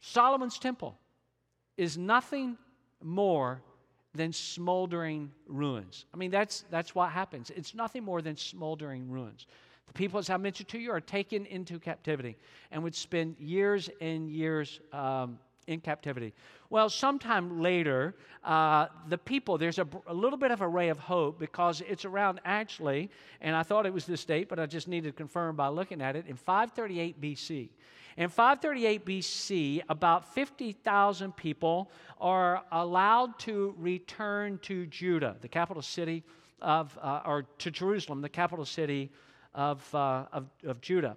Solomon's 0.00 0.58
temple 0.58 0.98
is 1.76 1.96
nothing 1.96 2.56
more 3.02 3.62
than 4.14 4.32
smoldering 4.32 5.30
ruins. 5.46 6.06
I 6.12 6.16
mean, 6.16 6.30
that's, 6.30 6.64
that's 6.70 6.94
what 6.94 7.10
happens. 7.10 7.50
It's 7.50 7.74
nothing 7.74 8.02
more 8.02 8.22
than 8.22 8.36
smoldering 8.36 9.08
ruins. 9.08 9.46
The 9.86 9.92
people, 9.92 10.18
as 10.18 10.30
I 10.30 10.36
mentioned 10.36 10.68
to 10.70 10.78
you, 10.78 10.90
are 10.90 11.00
taken 11.00 11.46
into 11.46 11.78
captivity 11.78 12.36
and 12.70 12.82
would 12.82 12.94
spend 12.94 13.36
years 13.38 13.88
and 14.00 14.30
years 14.30 14.80
um, 14.92 15.38
in 15.66 15.80
captivity. 15.80 16.32
Well, 16.68 16.88
sometime 16.88 17.60
later, 17.60 18.14
uh, 18.44 18.86
the 19.08 19.18
people, 19.18 19.58
there's 19.58 19.78
a, 19.78 19.86
a, 20.06 20.14
little 20.14 20.38
bit 20.38 20.50
of 20.50 20.60
a 20.60 20.68
ray 20.68 20.88
of 20.88 20.98
hope 20.98 21.38
because 21.38 21.82
it's 21.82 22.04
around 22.04 22.40
actually, 22.44 23.10
and 23.40 23.54
I 23.54 23.62
thought 23.62 23.86
it 23.86 23.92
was 23.92 24.06
this 24.06 24.24
date, 24.24 24.48
but 24.48 24.58
I 24.58 24.66
just 24.66 24.88
needed 24.88 25.10
to 25.10 25.16
confirm 25.16 25.56
by 25.56 25.68
looking 25.68 26.00
at 26.00 26.16
it, 26.16 26.26
in 26.26 26.36
538 26.36 27.20
BC. 27.20 27.68
In 28.16 28.28
538 28.28 29.06
BC, 29.06 29.82
about 29.88 30.34
50,000 30.34 31.36
people 31.36 31.90
are 32.20 32.64
allowed 32.72 33.38
to 33.40 33.74
return 33.78 34.58
to 34.62 34.86
Judah, 34.86 35.36
the 35.40 35.48
capital 35.48 35.82
city 35.82 36.24
of, 36.60 36.98
uh, 37.00 37.22
or 37.24 37.44
to 37.58 37.70
Jerusalem, 37.70 38.20
the 38.20 38.28
capital 38.28 38.64
city 38.64 39.10
of, 39.54 39.94
uh, 39.94 40.26
of, 40.32 40.46
of 40.64 40.80
Judah. 40.80 41.16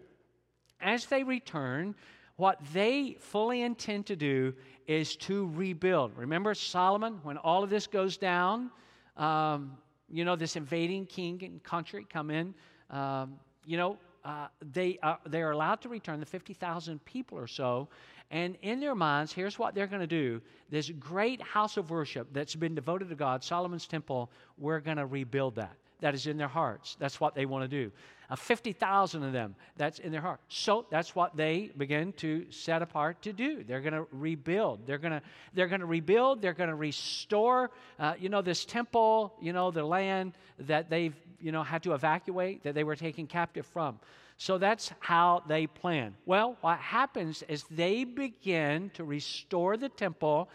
As 0.80 1.06
they 1.06 1.24
return, 1.24 1.96
what 2.44 2.60
they 2.74 3.16
fully 3.22 3.62
intend 3.62 4.06
to 4.06 4.18
do 4.18 4.54
is 4.86 5.16
to 5.16 5.50
rebuild. 5.56 6.12
Remember 6.18 6.54
Solomon, 6.54 7.22
when 7.24 7.38
all 7.38 7.64
of 7.64 7.70
this 7.70 7.88
goes 7.88 8.18
down, 8.18 8.70
um, 9.16 9.78
you 10.10 10.26
know, 10.26 10.36
this 10.36 10.58
invading 10.58 11.06
king 11.06 11.42
and 11.46 11.64
country 11.64 12.06
come 12.12 12.30
in, 12.30 12.54
um, 12.90 13.36
you 13.66 13.78
know, 13.78 13.98
uh, 14.26 14.48
they, 14.74 15.00
are, 15.02 15.20
they 15.26 15.42
are 15.42 15.52
allowed 15.52 15.80
to 15.84 15.88
return, 15.88 16.20
the 16.20 16.26
50,000 16.26 17.06
people 17.06 17.38
or 17.38 17.48
so, 17.48 17.88
and 18.30 18.58
in 18.62 18.82
their 18.82 18.94
minds, 18.94 19.32
here's 19.32 19.58
what 19.58 19.74
they're 19.74 19.88
going 19.88 20.02
to 20.02 20.06
do 20.06 20.42
this 20.70 20.90
great 21.00 21.42
house 21.42 21.78
of 21.78 21.92
worship 21.92 22.28
that's 22.34 22.56
been 22.56 22.76
devoted 22.76 23.08
to 23.08 23.16
God, 23.16 23.42
Solomon's 23.42 23.88
temple, 23.88 24.30
we're 24.58 24.82
going 24.82 24.98
to 24.98 25.06
rebuild 25.06 25.56
that. 25.56 25.78
That 26.04 26.14
is 26.14 26.28
in 26.28 26.36
their 26.36 26.50
hearts. 26.50 26.98
That's 27.00 27.22
what 27.22 27.34
they 27.34 27.46
want 27.46 27.64
to 27.64 27.70
do. 27.70 27.90
Uh, 28.30 28.36
50,000 28.36 29.24
of 29.24 29.32
them, 29.32 29.56
that's 29.78 30.00
in 30.00 30.12
their 30.12 30.20
heart. 30.20 30.42
So 30.50 30.86
that's 30.92 31.16
what 31.16 31.38
they 31.38 31.72
begin 31.78 32.12
to 32.18 32.46
set 32.52 32.82
apart 32.82 33.22
to 33.22 33.32
do. 33.32 33.64
They're 33.64 33.80
going 33.80 33.94
to 33.94 34.06
rebuild. 34.12 34.86
They're 34.86 34.98
going 34.98 35.14
to 35.14 35.22
they're 35.54 35.70
going 35.70 35.80
to 35.80 35.86
rebuild. 35.86 36.42
They're 36.42 36.52
going 36.52 36.72
to 36.72 36.76
restore, 36.76 37.72
uh, 38.00 38.16
you 38.20 38.28
know, 38.28 38.42
this 38.42 38.66
temple, 38.66 39.34
you 39.42 39.54
know, 39.54 39.72
the 39.72 39.86
land 39.86 40.34
that 40.60 40.90
they've, 40.90 41.16
you 41.40 41.54
know, 41.54 41.64
had 41.64 41.84
to 41.84 41.94
evacuate, 41.94 42.64
that 42.64 42.76
they 42.76 42.84
were 42.84 42.98
taken 42.98 43.26
captive 43.26 43.66
from. 43.66 43.98
So 44.36 44.58
that's 44.58 44.92
how 45.00 45.44
they 45.48 45.68
plan. 45.68 46.16
Well, 46.26 46.58
what 46.60 46.80
happens 46.80 47.44
is 47.48 47.64
they 47.72 48.04
begin 48.04 48.92
to 48.96 49.06
restore 49.06 49.78
the 49.78 49.88
temple. 49.88 50.50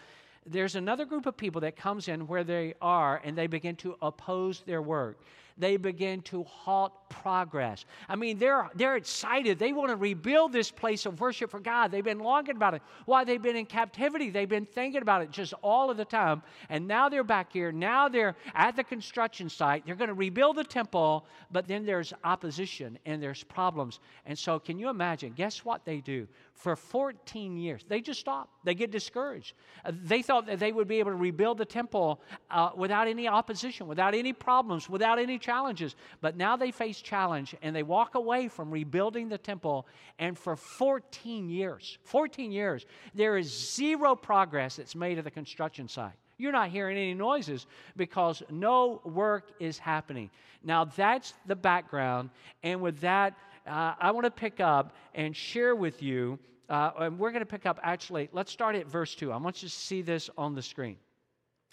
There's 0.51 0.75
another 0.75 1.05
group 1.05 1.27
of 1.27 1.37
people 1.37 1.61
that 1.61 1.75
comes 1.75 2.07
in 2.07 2.25
where 2.25 2.43
they 2.43 2.73
are 2.81 3.21
and 3.23 3.37
they 3.37 3.45
begin 3.45 3.75
to 3.77 3.95
oppose 4.01 4.61
their 4.65 4.81
work. 4.81 5.19
They 5.57 5.77
begin 5.77 6.21
to 6.23 6.43
halt 6.43 6.93
progress. 7.09 7.85
I 8.07 8.15
mean, 8.15 8.37
they're, 8.37 8.69
they're 8.75 8.95
excited. 8.95 9.59
They 9.59 9.73
want 9.73 9.89
to 9.89 9.95
rebuild 9.95 10.51
this 10.51 10.71
place 10.71 11.05
of 11.05 11.19
worship 11.19 11.51
for 11.51 11.59
God. 11.59 11.91
They've 11.91 12.03
been 12.03 12.19
longing 12.19 12.55
about 12.55 12.73
it. 12.73 12.81
Why? 13.05 13.23
they've 13.29 13.41
been 13.41 13.55
in 13.55 13.65
captivity, 13.65 14.29
they've 14.29 14.49
been 14.49 14.65
thinking 14.65 15.01
about 15.01 15.21
it 15.21 15.31
just 15.31 15.53
all 15.61 15.89
of 15.89 15.97
the 15.97 16.05
time. 16.05 16.41
And 16.69 16.87
now 16.87 17.07
they're 17.07 17.23
back 17.23 17.53
here. 17.53 17.71
Now 17.71 18.09
they're 18.09 18.35
at 18.55 18.75
the 18.75 18.83
construction 18.83 19.49
site. 19.49 19.85
They're 19.85 19.95
going 19.95 20.09
to 20.09 20.13
rebuild 20.13 20.57
the 20.57 20.63
temple, 20.63 21.25
but 21.51 21.67
then 21.67 21.85
there's 21.85 22.13
opposition 22.23 22.97
and 23.05 23.21
there's 23.21 23.43
problems. 23.43 23.99
And 24.25 24.37
so, 24.37 24.59
can 24.59 24.79
you 24.79 24.89
imagine? 24.89 25.33
Guess 25.33 25.63
what 25.63 25.85
they 25.85 26.01
do? 26.01 26.27
For 26.53 26.75
14 26.75 27.55
years, 27.55 27.85
they 27.87 28.01
just 28.01 28.19
stop. 28.19 28.49
They 28.65 28.75
get 28.75 28.91
discouraged. 28.91 29.53
Uh, 29.85 29.93
they 30.03 30.21
thought 30.21 30.45
that 30.47 30.59
they 30.59 30.73
would 30.73 30.89
be 30.89 30.99
able 30.99 31.11
to 31.11 31.17
rebuild 31.17 31.57
the 31.57 31.65
temple 31.65 32.19
uh, 32.51 32.71
without 32.75 33.07
any 33.07 33.29
opposition, 33.29 33.87
without 33.87 34.13
any 34.13 34.33
problems, 34.33 34.89
without 34.89 35.19
any 35.19 35.39
challenges. 35.39 35.95
But 36.19 36.35
now 36.35 36.57
they 36.57 36.71
face 36.71 36.98
challenge 37.01 37.55
and 37.61 37.75
they 37.75 37.83
walk 37.83 38.15
away 38.15 38.47
from 38.47 38.71
rebuilding 38.71 39.29
the 39.29 39.37
temple. 39.37 39.87
And 40.17 40.37
for 40.37 40.55
14 40.55 41.49
years, 41.49 41.97
14 42.03 42.51
years, 42.51 42.85
there 43.13 43.37
is 43.37 43.75
zero 43.75 44.15
progress 44.15 44.77
that's 44.77 44.95
made 44.95 45.17
at 45.17 45.23
the 45.23 45.31
construction 45.31 45.87
site. 45.87 46.13
You're 46.37 46.53
not 46.53 46.69
hearing 46.69 46.97
any 46.97 47.13
noises 47.13 47.67
because 47.97 48.41
no 48.49 49.01
work 49.03 49.51
is 49.59 49.77
happening. 49.77 50.29
Now, 50.63 50.85
that's 50.85 51.33
the 51.45 51.55
background. 51.55 52.29
And 52.63 52.81
with 52.81 52.99
that, 53.01 53.35
uh, 53.67 53.93
I 53.99 54.11
want 54.11 54.25
to 54.25 54.31
pick 54.31 54.59
up 54.59 54.95
and 55.13 55.35
share 55.35 55.75
with 55.75 56.01
you. 56.01 56.39
Uh, 56.69 56.91
and 56.99 57.19
we're 57.19 57.31
going 57.31 57.41
to 57.41 57.45
pick 57.45 57.65
up 57.65 57.79
actually, 57.83 58.29
let's 58.31 58.51
start 58.51 58.75
at 58.75 58.87
verse 58.87 59.15
2. 59.15 59.31
I 59.31 59.37
want 59.37 59.61
you 59.61 59.67
to 59.67 59.73
see 59.73 60.01
this 60.01 60.29
on 60.37 60.55
the 60.55 60.61
screen. 60.61 60.97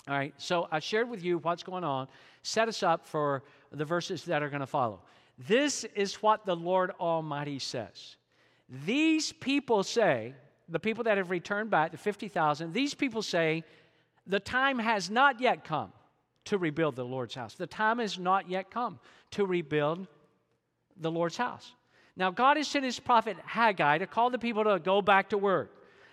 All 0.09 0.17
right, 0.17 0.33
so 0.37 0.69
I 0.71 0.79
shared 0.79 1.11
with 1.11 1.25
you 1.25 1.39
what's 1.39 1.65
going 1.65 1.83
on, 1.83 2.07
set 2.43 2.69
us 2.69 2.85
up 2.85 3.09
for 3.09 3.43
the 3.77 3.85
verses 3.85 4.25
that 4.25 4.43
are 4.43 4.49
going 4.49 4.61
to 4.61 4.67
follow. 4.67 5.01
This 5.39 5.85
is 5.95 6.15
what 6.17 6.47
the 6.47 6.57
Lord 6.57 6.93
Almighty 6.99 7.59
says. 7.59 8.17
These 8.85 9.33
people 9.33 9.83
say, 9.83 10.35
the 10.69 10.81
people 10.81 11.05
that 11.05 11.19
have 11.19 11.31
returned 11.31 11.71
back, 11.71 11.93
the 11.93 11.99
50,000, 11.99 12.73
these 12.73 12.95
people 12.95 13.23
say, 13.23 13.65
the 14.27 14.41
time 14.41 14.79
has 14.79 15.09
not 15.11 15.41
yet 15.41 15.65
come 15.65 15.93
to 16.47 16.59
rebuild 16.59 16.97
the 16.97 17.05
Lord's 17.05 17.35
house. 17.35 17.55
The 17.55 17.67
time 17.67 17.99
has 17.99 18.19
not 18.19 18.49
yet 18.49 18.71
come 18.71 18.99
to 19.33 19.45
rebuild 19.47 20.07
the 20.97 21.11
Lord's 21.11 21.37
house. 21.37 21.73
Now, 22.17 22.31
God 22.31 22.57
has 22.57 22.67
sent 22.67 22.85
his 22.85 22.99
prophet 22.99 23.37
Haggai 23.45 23.99
to 23.99 24.07
call 24.07 24.31
the 24.31 24.39
people 24.39 24.65
to 24.65 24.79
go 24.79 25.03
back 25.03 25.29
to 25.31 25.39
work. 25.39 25.71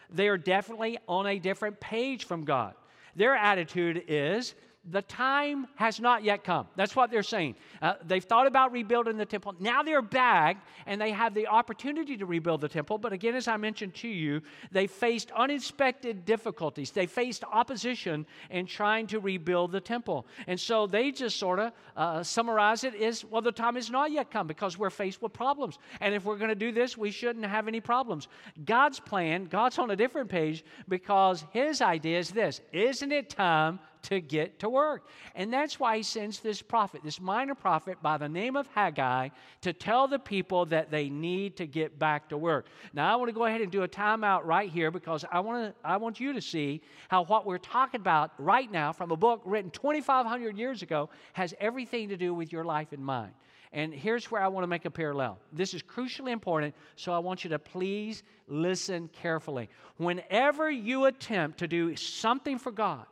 They 0.10 0.28
are 0.28 0.38
definitely 0.38 1.00
on 1.08 1.26
a 1.26 1.40
different 1.40 1.80
page 1.80 2.26
from 2.26 2.44
God. 2.44 2.74
Their 3.16 3.36
attitude 3.36 4.04
is 4.08 4.54
the 4.92 5.02
time 5.04 5.66
has 5.76 6.02
not 6.02 6.24
yet 6.24 6.44
come. 6.44 6.68
That's 6.76 6.94
what 6.94 7.10
they're 7.10 7.24
saying. 7.24 7.56
Uh, 7.82 7.94
they've 8.06 8.24
thought 8.24 8.48
about 8.48 8.74
rebuilding 8.74 9.16
the 9.16 9.26
temple. 9.26 9.56
Now 9.60 9.82
they're 9.82 10.02
back 10.02 10.58
and 10.86 11.00
they 11.00 11.12
have 11.12 11.34
the 11.34 11.48
opportunity 11.48 12.18
to 12.18 12.26
rebuild 12.26 12.60
the 12.60 12.68
temple. 12.68 12.98
But 12.98 13.14
again, 13.14 13.34
as 13.34 13.48
I 13.48 13.56
mentioned 13.56 13.94
to 13.96 14.10
you, 14.10 14.42
they 14.72 14.88
faced 14.88 15.32
unexpected 15.32 16.26
difficulties. 16.26 16.92
They 16.92 17.06
faced 17.06 17.46
opposition 17.50 18.26
in 18.50 18.66
trying 18.66 19.08
to 19.08 19.22
rebuild 19.22 19.72
the 19.72 19.80
temple. 19.80 20.26
And 20.48 20.60
so 20.60 20.86
they 20.86 21.12
just 21.12 21.38
sort 21.38 21.60
of 21.60 21.72
uh, 21.96 22.24
summarize 22.24 22.84
it 22.84 22.94
as 22.96 23.24
well, 23.24 23.42
the 23.42 23.54
time 23.54 23.76
has 23.76 23.90
not 23.90 24.12
yet 24.12 24.32
come 24.32 24.48
because 24.48 24.78
we're 24.78 24.90
faced 24.90 25.22
with 25.22 25.32
problems. 25.32 25.80
And 26.02 26.14
if 26.14 26.26
we're 26.26 26.38
going 26.38 26.50
to 26.50 26.56
do 26.56 26.74
this, 26.74 26.98
we 26.98 27.10
shouldn't 27.10 27.46
have 27.46 27.70
any 27.70 27.80
problems. 27.80 28.28
God's 28.66 29.00
plan, 29.00 29.46
God's 29.46 29.80
on 29.80 29.92
a 29.92 29.96
different 29.96 30.30
page 30.30 30.66
because 30.90 31.46
his 31.52 31.82
idea 31.82 32.20
is 32.20 32.32
this 32.32 32.60
Isn't 32.74 33.14
it 33.14 33.30
time 33.30 33.80
to 34.04 34.20
get 34.22 34.60
to 34.60 34.70
work. 34.70 35.08
And 35.36 35.52
that's 35.52 35.80
why 35.80 35.98
he 35.98 36.04
sends 36.04 36.40
this 36.40 36.62
prophet, 36.62 37.02
this 37.04 37.20
minor 37.20 37.56
prophet 37.56 37.98
by 38.02 38.18
the 38.18 38.30
name 38.30 38.56
of 38.56 38.68
Haggai, 38.68 39.30
to 39.62 39.74
tell 39.74 40.08
the 40.08 40.20
people 40.20 40.66
that 40.68 40.92
they 40.92 41.10
need 41.10 41.58
to 41.58 41.66
get 41.66 41.98
back 41.98 42.30
to 42.30 42.38
work. 42.38 42.68
Now, 42.94 43.12
I 43.12 43.16
want 43.16 43.30
to 43.30 43.34
go 43.34 43.46
ahead 43.46 43.62
and 43.62 43.72
do 43.72 43.84
a 43.84 43.88
timeout 43.88 44.46
right 44.46 44.70
here 44.70 44.92
because 44.92 45.26
I 45.32 45.40
want, 45.40 45.74
to, 45.74 45.88
I 45.88 45.98
want 45.98 46.20
you 46.20 46.34
to 46.34 46.42
see 46.42 46.82
how 47.08 47.24
what 47.24 47.46
we're 47.46 47.58
talking 47.58 48.00
about 48.00 48.32
right 48.38 48.72
now 48.72 48.92
from 48.92 49.12
a 49.12 49.18
book 49.18 49.42
written 49.46 49.72
2,500 49.72 50.58
years 50.58 50.82
ago 50.82 51.10
has 51.34 51.54
everything 51.60 52.10
to 52.10 52.18
do 52.18 52.34
with 52.34 52.52
your 52.52 52.64
life 52.64 52.92
and 52.92 53.04
mine. 53.04 53.32
And 53.74 53.92
here's 53.92 54.30
where 54.30 54.42
I 54.42 54.48
want 54.50 54.64
to 54.64 54.68
make 54.68 54.86
a 54.86 54.92
parallel. 54.92 55.40
This 55.52 55.74
is 55.74 55.82
crucially 55.82 56.32
important, 56.32 56.76
so 56.96 57.12
I 57.12 57.18
want 57.18 57.44
you 57.44 57.50
to 57.50 57.60
please 57.60 58.22
listen 58.48 59.08
carefully. 59.08 59.68
Whenever 59.98 60.70
you 60.70 61.06
attempt 61.06 61.58
to 61.60 61.68
do 61.68 61.96
something 61.96 62.60
for 62.60 62.72
God, 62.72 63.06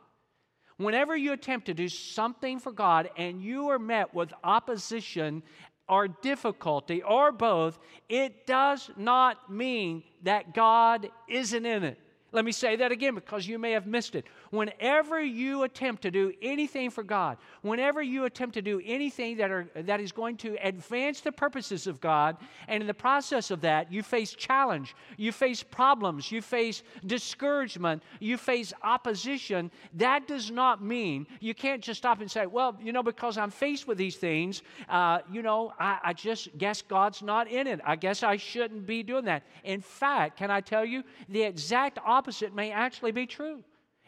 Whenever 0.82 1.16
you 1.16 1.32
attempt 1.32 1.66
to 1.66 1.74
do 1.74 1.88
something 1.88 2.58
for 2.58 2.72
God 2.72 3.10
and 3.16 3.42
you 3.42 3.68
are 3.68 3.78
met 3.78 4.14
with 4.14 4.32
opposition 4.44 5.42
or 5.88 6.08
difficulty 6.08 7.02
or 7.02 7.32
both, 7.32 7.78
it 8.08 8.46
does 8.46 8.90
not 8.96 9.50
mean 9.50 10.02
that 10.22 10.54
God 10.54 11.10
isn't 11.28 11.66
in 11.66 11.84
it. 11.84 11.98
Let 12.32 12.44
me 12.44 12.52
say 12.52 12.76
that 12.76 12.92
again 12.92 13.14
because 13.14 13.46
you 13.46 13.58
may 13.58 13.72
have 13.72 13.86
missed 13.86 14.14
it. 14.14 14.26
Whenever 14.52 15.22
you 15.22 15.64
attempt 15.64 16.02
to 16.02 16.10
do 16.10 16.32
anything 16.40 16.90
for 16.90 17.02
God, 17.02 17.38
whenever 17.62 18.02
you 18.02 18.24
attempt 18.24 18.54
to 18.54 18.62
do 18.62 18.80
anything 18.84 19.36
that, 19.38 19.50
are, 19.50 19.68
that 19.74 20.00
is 20.00 20.12
going 20.12 20.36
to 20.36 20.56
advance 20.62 21.20
the 21.20 21.32
purposes 21.32 21.86
of 21.86 22.00
God, 22.00 22.36
and 22.68 22.82
in 22.82 22.86
the 22.86 22.94
process 22.94 23.50
of 23.50 23.60
that, 23.62 23.92
you 23.92 24.02
face 24.02 24.32
challenge, 24.34 24.94
you 25.16 25.32
face 25.32 25.62
problems, 25.62 26.30
you 26.30 26.40
face 26.40 26.82
discouragement, 27.06 28.02
you 28.20 28.36
face 28.36 28.72
opposition, 28.82 29.70
that 29.94 30.26
does 30.26 30.50
not 30.50 30.82
mean 30.82 31.26
you 31.40 31.54
can't 31.54 31.82
just 31.82 31.98
stop 31.98 32.20
and 32.20 32.30
say, 32.30 32.46
well, 32.46 32.76
you 32.82 32.92
know, 32.92 33.02
because 33.02 33.38
I'm 33.38 33.50
faced 33.50 33.86
with 33.86 33.98
these 33.98 34.16
things, 34.16 34.62
uh, 34.88 35.20
you 35.30 35.42
know, 35.42 35.72
I, 35.78 35.98
I 36.04 36.12
just 36.12 36.56
guess 36.58 36.82
God's 36.82 37.22
not 37.22 37.48
in 37.48 37.66
it. 37.66 37.80
I 37.84 37.96
guess 37.96 38.22
I 38.22 38.36
shouldn't 38.36 38.86
be 38.86 39.02
doing 39.02 39.24
that. 39.26 39.42
In 39.64 39.80
fact, 39.80 40.38
can 40.38 40.50
I 40.50 40.60
tell 40.60 40.84
you, 40.84 41.02
the 41.28 41.42
exact 41.42 41.98
opposite 42.04 42.22
opposite 42.22 42.54
may 42.54 42.70
actually 42.70 43.12
be 43.12 43.26
true 43.26 43.62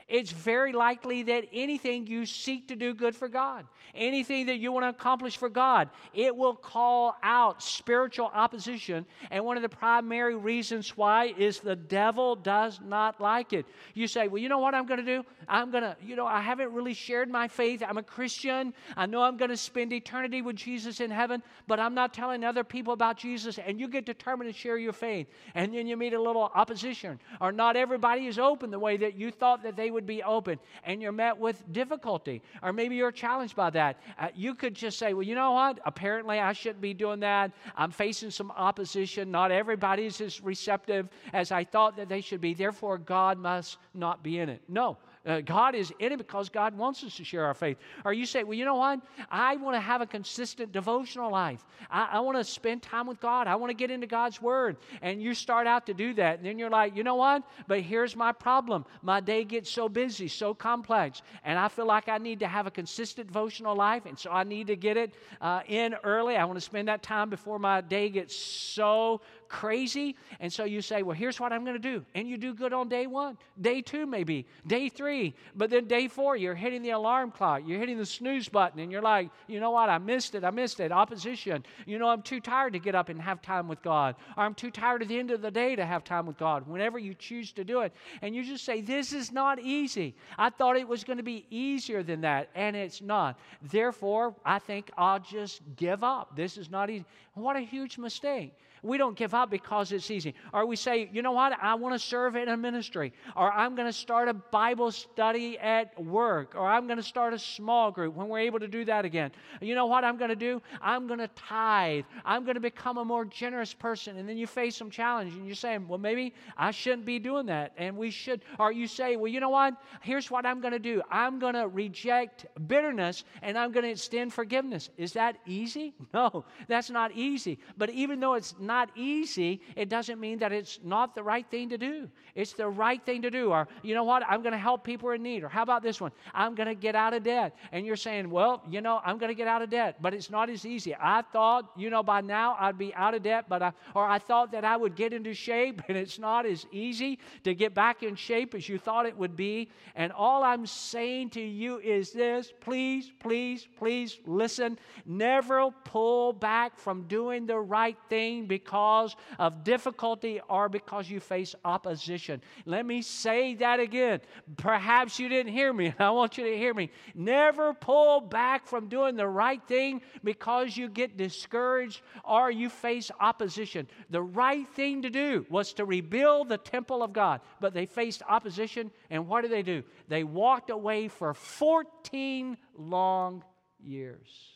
it's 0.08 0.30
very 0.30 0.72
likely 0.72 1.22
that 1.24 1.44
anything 1.52 2.06
you 2.06 2.26
seek 2.26 2.68
to 2.68 2.76
do 2.76 2.92
good 2.92 3.16
for 3.16 3.26
God, 3.26 3.66
anything 3.94 4.46
that 4.46 4.58
you 4.58 4.70
want 4.70 4.84
to 4.84 4.90
accomplish 4.90 5.38
for 5.38 5.48
God, 5.48 5.88
it 6.12 6.34
will 6.36 6.54
call 6.54 7.16
out 7.22 7.62
spiritual 7.62 8.30
opposition. 8.34 9.06
And 9.30 9.44
one 9.44 9.56
of 9.56 9.62
the 9.62 9.68
primary 9.68 10.36
reasons 10.36 10.94
why 10.94 11.34
is 11.38 11.60
the 11.60 11.76
devil 11.76 12.36
does 12.36 12.80
not 12.84 13.18
like 13.18 13.54
it. 13.54 13.64
You 13.94 14.06
say, 14.06 14.28
Well, 14.28 14.42
you 14.42 14.50
know 14.50 14.58
what 14.58 14.74
I'm 14.74 14.84
going 14.84 15.00
to 15.00 15.06
do? 15.06 15.24
I'm 15.48 15.70
going 15.70 15.84
to, 15.84 15.96
you 16.02 16.16
know, 16.16 16.26
I 16.26 16.40
haven't 16.42 16.72
really 16.72 16.94
shared 16.94 17.30
my 17.30 17.48
faith. 17.48 17.82
I'm 17.86 17.96
a 17.96 18.02
Christian. 18.02 18.74
I 18.96 19.06
know 19.06 19.22
I'm 19.22 19.38
going 19.38 19.50
to 19.50 19.56
spend 19.56 19.92
eternity 19.92 20.42
with 20.42 20.56
Jesus 20.56 21.00
in 21.00 21.10
heaven, 21.10 21.42
but 21.66 21.80
I'm 21.80 21.94
not 21.94 22.12
telling 22.12 22.44
other 22.44 22.64
people 22.64 22.92
about 22.92 23.16
Jesus. 23.16 23.58
And 23.58 23.80
you 23.80 23.88
get 23.88 24.04
determined 24.04 24.52
to 24.52 24.58
share 24.58 24.76
your 24.76 24.92
faith. 24.92 25.28
And 25.54 25.72
then 25.72 25.86
you 25.86 25.96
meet 25.96 26.12
a 26.12 26.20
little 26.20 26.50
opposition, 26.54 27.18
or 27.40 27.52
not 27.52 27.76
everybody 27.76 28.26
is 28.26 28.38
open 28.38 28.70
the 28.70 28.78
way 28.78 28.98
that 28.98 29.14
you 29.14 29.30
thought 29.30 29.62
that 29.62 29.76
they 29.76 29.93
would 29.94 30.06
be 30.06 30.22
open 30.22 30.58
and 30.84 31.00
you're 31.00 31.12
met 31.12 31.38
with 31.38 31.62
difficulty, 31.72 32.42
or 32.62 32.72
maybe 32.72 32.96
you're 32.96 33.12
challenged 33.12 33.56
by 33.56 33.70
that, 33.70 33.98
uh, 34.18 34.28
you 34.34 34.54
could 34.54 34.74
just 34.74 34.98
say, 34.98 35.14
Well, 35.14 35.22
you 35.22 35.34
know 35.34 35.52
what? 35.52 35.80
Apparently, 35.86 36.38
I 36.38 36.52
shouldn't 36.52 36.82
be 36.82 36.92
doing 36.92 37.20
that. 37.20 37.52
I'm 37.76 37.90
facing 37.90 38.30
some 38.30 38.50
opposition. 38.50 39.30
Not 39.30 39.50
everybody's 39.50 40.20
as 40.20 40.42
receptive 40.42 41.08
as 41.32 41.50
I 41.50 41.64
thought 41.64 41.96
that 41.96 42.08
they 42.08 42.20
should 42.20 42.40
be. 42.40 42.54
Therefore, 42.54 42.98
God 42.98 43.38
must 43.38 43.78
not 43.94 44.22
be 44.22 44.38
in 44.38 44.48
it. 44.48 44.60
No, 44.68 44.98
Uh, 45.26 45.40
God 45.40 45.74
is 45.74 45.92
in 45.98 46.12
it 46.12 46.18
because 46.18 46.48
God 46.48 46.76
wants 46.76 47.02
us 47.02 47.16
to 47.16 47.24
share 47.24 47.44
our 47.44 47.54
faith. 47.54 47.78
Or 48.04 48.12
you 48.12 48.26
say, 48.26 48.44
well, 48.44 48.54
you 48.54 48.64
know 48.64 48.74
what? 48.74 49.00
I 49.30 49.56
want 49.56 49.74
to 49.74 49.80
have 49.80 50.00
a 50.00 50.06
consistent 50.06 50.72
devotional 50.72 51.30
life. 51.30 51.64
I, 51.90 52.08
I 52.12 52.20
want 52.20 52.36
to 52.36 52.44
spend 52.44 52.82
time 52.82 53.06
with 53.06 53.20
God. 53.20 53.46
I 53.46 53.56
want 53.56 53.70
to 53.70 53.74
get 53.74 53.90
into 53.90 54.06
God's 54.06 54.42
Word. 54.42 54.76
And 55.00 55.22
you 55.22 55.34
start 55.34 55.66
out 55.66 55.86
to 55.86 55.94
do 55.94 56.12
that. 56.14 56.38
And 56.38 56.46
then 56.46 56.58
you're 56.58 56.70
like, 56.70 56.96
you 56.96 57.04
know 57.04 57.14
what? 57.14 57.42
But 57.66 57.80
here's 57.80 58.14
my 58.14 58.32
problem. 58.32 58.84
My 59.02 59.20
day 59.20 59.44
gets 59.44 59.70
so 59.70 59.88
busy, 59.88 60.28
so 60.28 60.52
complex. 60.52 61.22
And 61.44 61.58
I 61.58 61.68
feel 61.68 61.86
like 61.86 62.08
I 62.08 62.18
need 62.18 62.40
to 62.40 62.46
have 62.46 62.66
a 62.66 62.70
consistent 62.70 63.28
devotional 63.28 63.74
life. 63.74 64.06
And 64.06 64.18
so 64.18 64.30
I 64.30 64.44
need 64.44 64.66
to 64.66 64.76
get 64.76 64.96
it 64.96 65.14
uh, 65.40 65.60
in 65.66 65.94
early. 66.04 66.36
I 66.36 66.44
want 66.44 66.56
to 66.56 66.64
spend 66.64 66.88
that 66.88 67.02
time 67.02 67.30
before 67.30 67.58
my 67.58 67.80
day 67.80 68.10
gets 68.10 68.36
so 68.36 69.20
crazy. 69.54 70.16
And 70.40 70.52
so 70.52 70.64
you 70.64 70.82
say, 70.82 71.04
well, 71.04 71.16
here's 71.16 71.38
what 71.38 71.52
I'm 71.52 71.64
going 71.64 71.80
to 71.80 71.88
do. 71.94 72.04
And 72.16 72.28
you 72.28 72.36
do 72.36 72.54
good 72.54 72.72
on 72.72 72.88
day 72.88 73.06
one, 73.06 73.38
day 73.60 73.82
two, 73.82 74.04
maybe, 74.04 74.46
day 74.66 74.88
three. 74.88 75.32
But 75.54 75.70
then 75.70 75.86
day 75.86 76.08
four, 76.08 76.36
you're 76.36 76.56
hitting 76.56 76.82
the 76.82 76.90
alarm 76.90 77.30
clock, 77.30 77.62
you're 77.64 77.78
hitting 77.78 77.96
the 77.96 78.04
snooze 78.04 78.48
button, 78.48 78.80
and 78.80 78.90
you're 78.90 79.00
like, 79.00 79.30
you 79.46 79.60
know 79.60 79.70
what? 79.70 79.88
I 79.88 79.98
missed 79.98 80.34
it. 80.34 80.42
I 80.42 80.50
missed 80.50 80.80
it. 80.80 80.90
Opposition. 80.90 81.64
You 81.86 82.00
know, 82.00 82.08
I'm 82.08 82.22
too 82.22 82.40
tired 82.40 82.72
to 82.72 82.80
get 82.80 82.96
up 82.96 83.10
and 83.10 83.22
have 83.22 83.42
time 83.42 83.68
with 83.68 83.80
God. 83.80 84.16
Or 84.36 84.42
I'm 84.42 84.54
too 84.54 84.72
tired 84.72 85.02
at 85.02 85.08
the 85.08 85.18
end 85.20 85.30
of 85.30 85.40
the 85.40 85.52
day 85.52 85.76
to 85.76 85.86
have 85.86 86.02
time 86.02 86.26
with 86.26 86.36
God. 86.36 86.66
Whenever 86.66 86.98
you 86.98 87.14
choose 87.14 87.52
to 87.52 87.62
do 87.62 87.82
it. 87.82 87.92
And 88.22 88.34
you 88.34 88.42
just 88.42 88.64
say, 88.64 88.80
this 88.80 89.12
is 89.12 89.30
not 89.30 89.60
easy. 89.60 90.16
I 90.36 90.50
thought 90.50 90.76
it 90.76 90.88
was 90.88 91.04
going 91.04 91.18
to 91.18 91.22
be 91.22 91.46
easier 91.48 92.02
than 92.02 92.22
that, 92.22 92.50
and 92.56 92.74
it's 92.74 93.00
not. 93.00 93.38
Therefore, 93.62 94.34
I 94.44 94.58
think 94.58 94.90
I'll 94.98 95.20
just 95.20 95.62
give 95.76 96.02
up. 96.02 96.34
This 96.34 96.58
is 96.58 96.70
not 96.70 96.90
easy. 96.90 97.04
What 97.34 97.54
a 97.54 97.60
huge 97.60 97.98
mistake. 97.98 98.52
We 98.84 98.98
don't 98.98 99.16
give 99.16 99.32
up 99.32 99.50
because 99.50 99.92
it's 99.92 100.10
easy. 100.10 100.34
Or 100.52 100.66
we 100.66 100.76
say, 100.76 101.08
you 101.10 101.22
know 101.22 101.32
what, 101.32 101.58
I 101.60 101.74
want 101.74 101.94
to 101.94 101.98
serve 101.98 102.36
in 102.36 102.48
a 102.48 102.56
ministry. 102.56 103.14
Or 103.34 103.50
I'm 103.50 103.74
going 103.74 103.88
to 103.88 103.92
start 103.92 104.28
a 104.28 104.34
Bible 104.34 104.92
study 104.92 105.58
at 105.58 105.98
work. 106.02 106.54
Or 106.54 106.66
I'm 106.66 106.86
going 106.86 106.98
to 106.98 107.02
start 107.02 107.32
a 107.32 107.38
small 107.38 107.90
group 107.90 108.14
when 108.14 108.28
we're 108.28 108.40
able 108.40 108.60
to 108.60 108.68
do 108.68 108.84
that 108.84 109.06
again. 109.06 109.30
You 109.62 109.74
know 109.74 109.86
what 109.86 110.04
I'm 110.04 110.18
going 110.18 110.28
to 110.28 110.36
do? 110.36 110.60
I'm 110.82 111.06
going 111.06 111.18
to 111.20 111.28
tithe. 111.28 112.04
I'm 112.26 112.44
going 112.44 112.56
to 112.56 112.60
become 112.60 112.98
a 112.98 113.04
more 113.04 113.24
generous 113.24 113.72
person. 113.72 114.18
And 114.18 114.28
then 114.28 114.36
you 114.36 114.46
face 114.46 114.76
some 114.76 114.90
challenge 114.90 115.32
and 115.32 115.46
you're 115.46 115.54
saying, 115.54 115.88
well, 115.88 115.98
maybe 115.98 116.34
I 116.58 116.70
shouldn't 116.70 117.06
be 117.06 117.18
doing 117.18 117.46
that. 117.46 117.72
And 117.78 117.96
we 117.96 118.10
should. 118.10 118.42
Or 118.58 118.70
you 118.70 118.86
say, 118.86 119.16
well, 119.16 119.28
you 119.28 119.40
know 119.40 119.48
what? 119.48 119.74
Here's 120.02 120.30
what 120.30 120.44
I'm 120.44 120.60
going 120.60 120.72
to 120.72 120.78
do 120.78 121.00
I'm 121.10 121.38
going 121.38 121.54
to 121.54 121.68
reject 121.68 122.44
bitterness 122.66 123.24
and 123.40 123.56
I'm 123.56 123.72
going 123.72 123.84
to 123.84 123.90
extend 123.90 124.34
forgiveness. 124.34 124.90
Is 124.98 125.14
that 125.14 125.36
easy? 125.46 125.94
No, 126.14 126.44
that's 126.68 126.90
not 126.90 127.10
easy. 127.12 127.58
But 127.76 127.90
even 127.90 128.20
though 128.20 128.34
it's 128.34 128.54
not 128.60 128.73
not 128.74 128.90
easy, 128.96 129.60
it 129.76 129.88
doesn't 129.88 130.18
mean 130.18 130.38
that 130.38 130.52
it's 130.52 130.80
not 130.82 131.14
the 131.14 131.22
right 131.22 131.46
thing 131.48 131.68
to 131.68 131.78
do. 131.78 132.08
It's 132.34 132.54
the 132.54 132.68
right 132.68 133.00
thing 133.08 133.22
to 133.22 133.30
do. 133.30 133.52
Or, 133.52 133.68
you 133.82 133.94
know 133.94 134.02
what? 134.02 134.24
I'm 134.28 134.42
going 134.42 134.56
to 134.60 134.64
help 134.68 134.82
people 134.82 135.10
in 135.10 135.22
need. 135.22 135.44
Or, 135.44 135.48
how 135.48 135.62
about 135.62 135.82
this 135.82 136.00
one? 136.00 136.10
I'm 136.42 136.56
going 136.56 136.66
to 136.66 136.74
get 136.74 136.96
out 136.96 137.14
of 137.14 137.22
debt. 137.22 137.56
And 137.70 137.86
you're 137.86 138.02
saying, 138.08 138.28
well, 138.28 138.62
you 138.68 138.80
know, 138.80 139.00
I'm 139.06 139.18
going 139.18 139.28
to 139.28 139.40
get 139.42 139.46
out 139.46 139.62
of 139.62 139.70
debt, 139.70 139.92
but 140.00 140.12
it's 140.12 140.30
not 140.30 140.50
as 140.50 140.66
easy. 140.66 140.92
I 140.98 141.22
thought, 141.22 141.70
you 141.76 141.88
know, 141.88 142.02
by 142.02 142.20
now 142.20 142.56
I'd 142.58 142.76
be 142.76 142.92
out 142.94 143.14
of 143.14 143.22
debt, 143.22 143.44
but 143.48 143.62
I, 143.62 143.72
or 143.94 144.04
I 144.04 144.18
thought 144.18 144.50
that 144.52 144.64
I 144.64 144.76
would 144.76 144.96
get 144.96 145.12
into 145.12 145.34
shape, 145.34 145.82
and 145.88 145.96
it's 145.96 146.18
not 146.18 146.44
as 146.44 146.66
easy 146.72 147.20
to 147.44 147.54
get 147.54 147.74
back 147.74 148.02
in 148.02 148.16
shape 148.16 148.54
as 148.56 148.68
you 148.68 148.78
thought 148.78 149.06
it 149.06 149.16
would 149.16 149.36
be. 149.36 149.68
And 149.94 150.10
all 150.12 150.42
I'm 150.42 150.66
saying 150.66 151.30
to 151.30 151.40
you 151.40 151.78
is 151.78 152.10
this 152.10 152.52
please, 152.60 153.12
please, 153.20 153.68
please 153.78 154.18
listen. 154.26 154.78
Never 155.06 155.70
pull 155.84 156.32
back 156.32 156.76
from 156.76 157.04
doing 157.04 157.46
the 157.46 157.58
right 157.58 157.96
thing 158.08 158.46
because 158.46 158.63
because 158.64 159.14
of 159.38 159.62
difficulty 159.62 160.40
or 160.48 160.68
because 160.68 161.10
you 161.10 161.20
face 161.20 161.54
opposition. 161.64 162.40
Let 162.64 162.86
me 162.86 163.02
say 163.02 163.54
that 163.56 163.78
again. 163.78 164.20
Perhaps 164.56 165.18
you 165.18 165.28
didn't 165.28 165.52
hear 165.52 165.72
me, 165.72 165.94
I 165.98 166.10
want 166.10 166.38
you 166.38 166.44
to 166.44 166.56
hear 166.56 166.72
me. 166.72 166.90
Never 167.14 167.74
pull 167.74 168.20
back 168.20 168.66
from 168.66 168.88
doing 168.88 169.16
the 169.16 169.28
right 169.28 169.62
thing 169.66 170.00
because 170.22 170.76
you 170.76 170.88
get 170.88 171.16
discouraged 171.16 172.00
or 172.24 172.50
you 172.50 172.70
face 172.70 173.10
opposition. 173.20 173.86
The 174.10 174.22
right 174.22 174.66
thing 174.68 175.02
to 175.02 175.10
do 175.10 175.44
was 175.50 175.74
to 175.74 175.84
rebuild 175.84 176.48
the 176.48 176.58
temple 176.58 177.02
of 177.02 177.12
God, 177.12 177.40
but 177.60 177.74
they 177.74 177.86
faced 177.86 178.22
opposition, 178.28 178.90
and 179.10 179.28
what 179.28 179.42
did 179.42 179.50
they 179.50 179.62
do? 179.62 179.82
They 180.08 180.24
walked 180.24 180.70
away 180.70 181.08
for 181.08 181.34
14 181.34 182.56
long 182.78 183.44
years. 183.78 184.53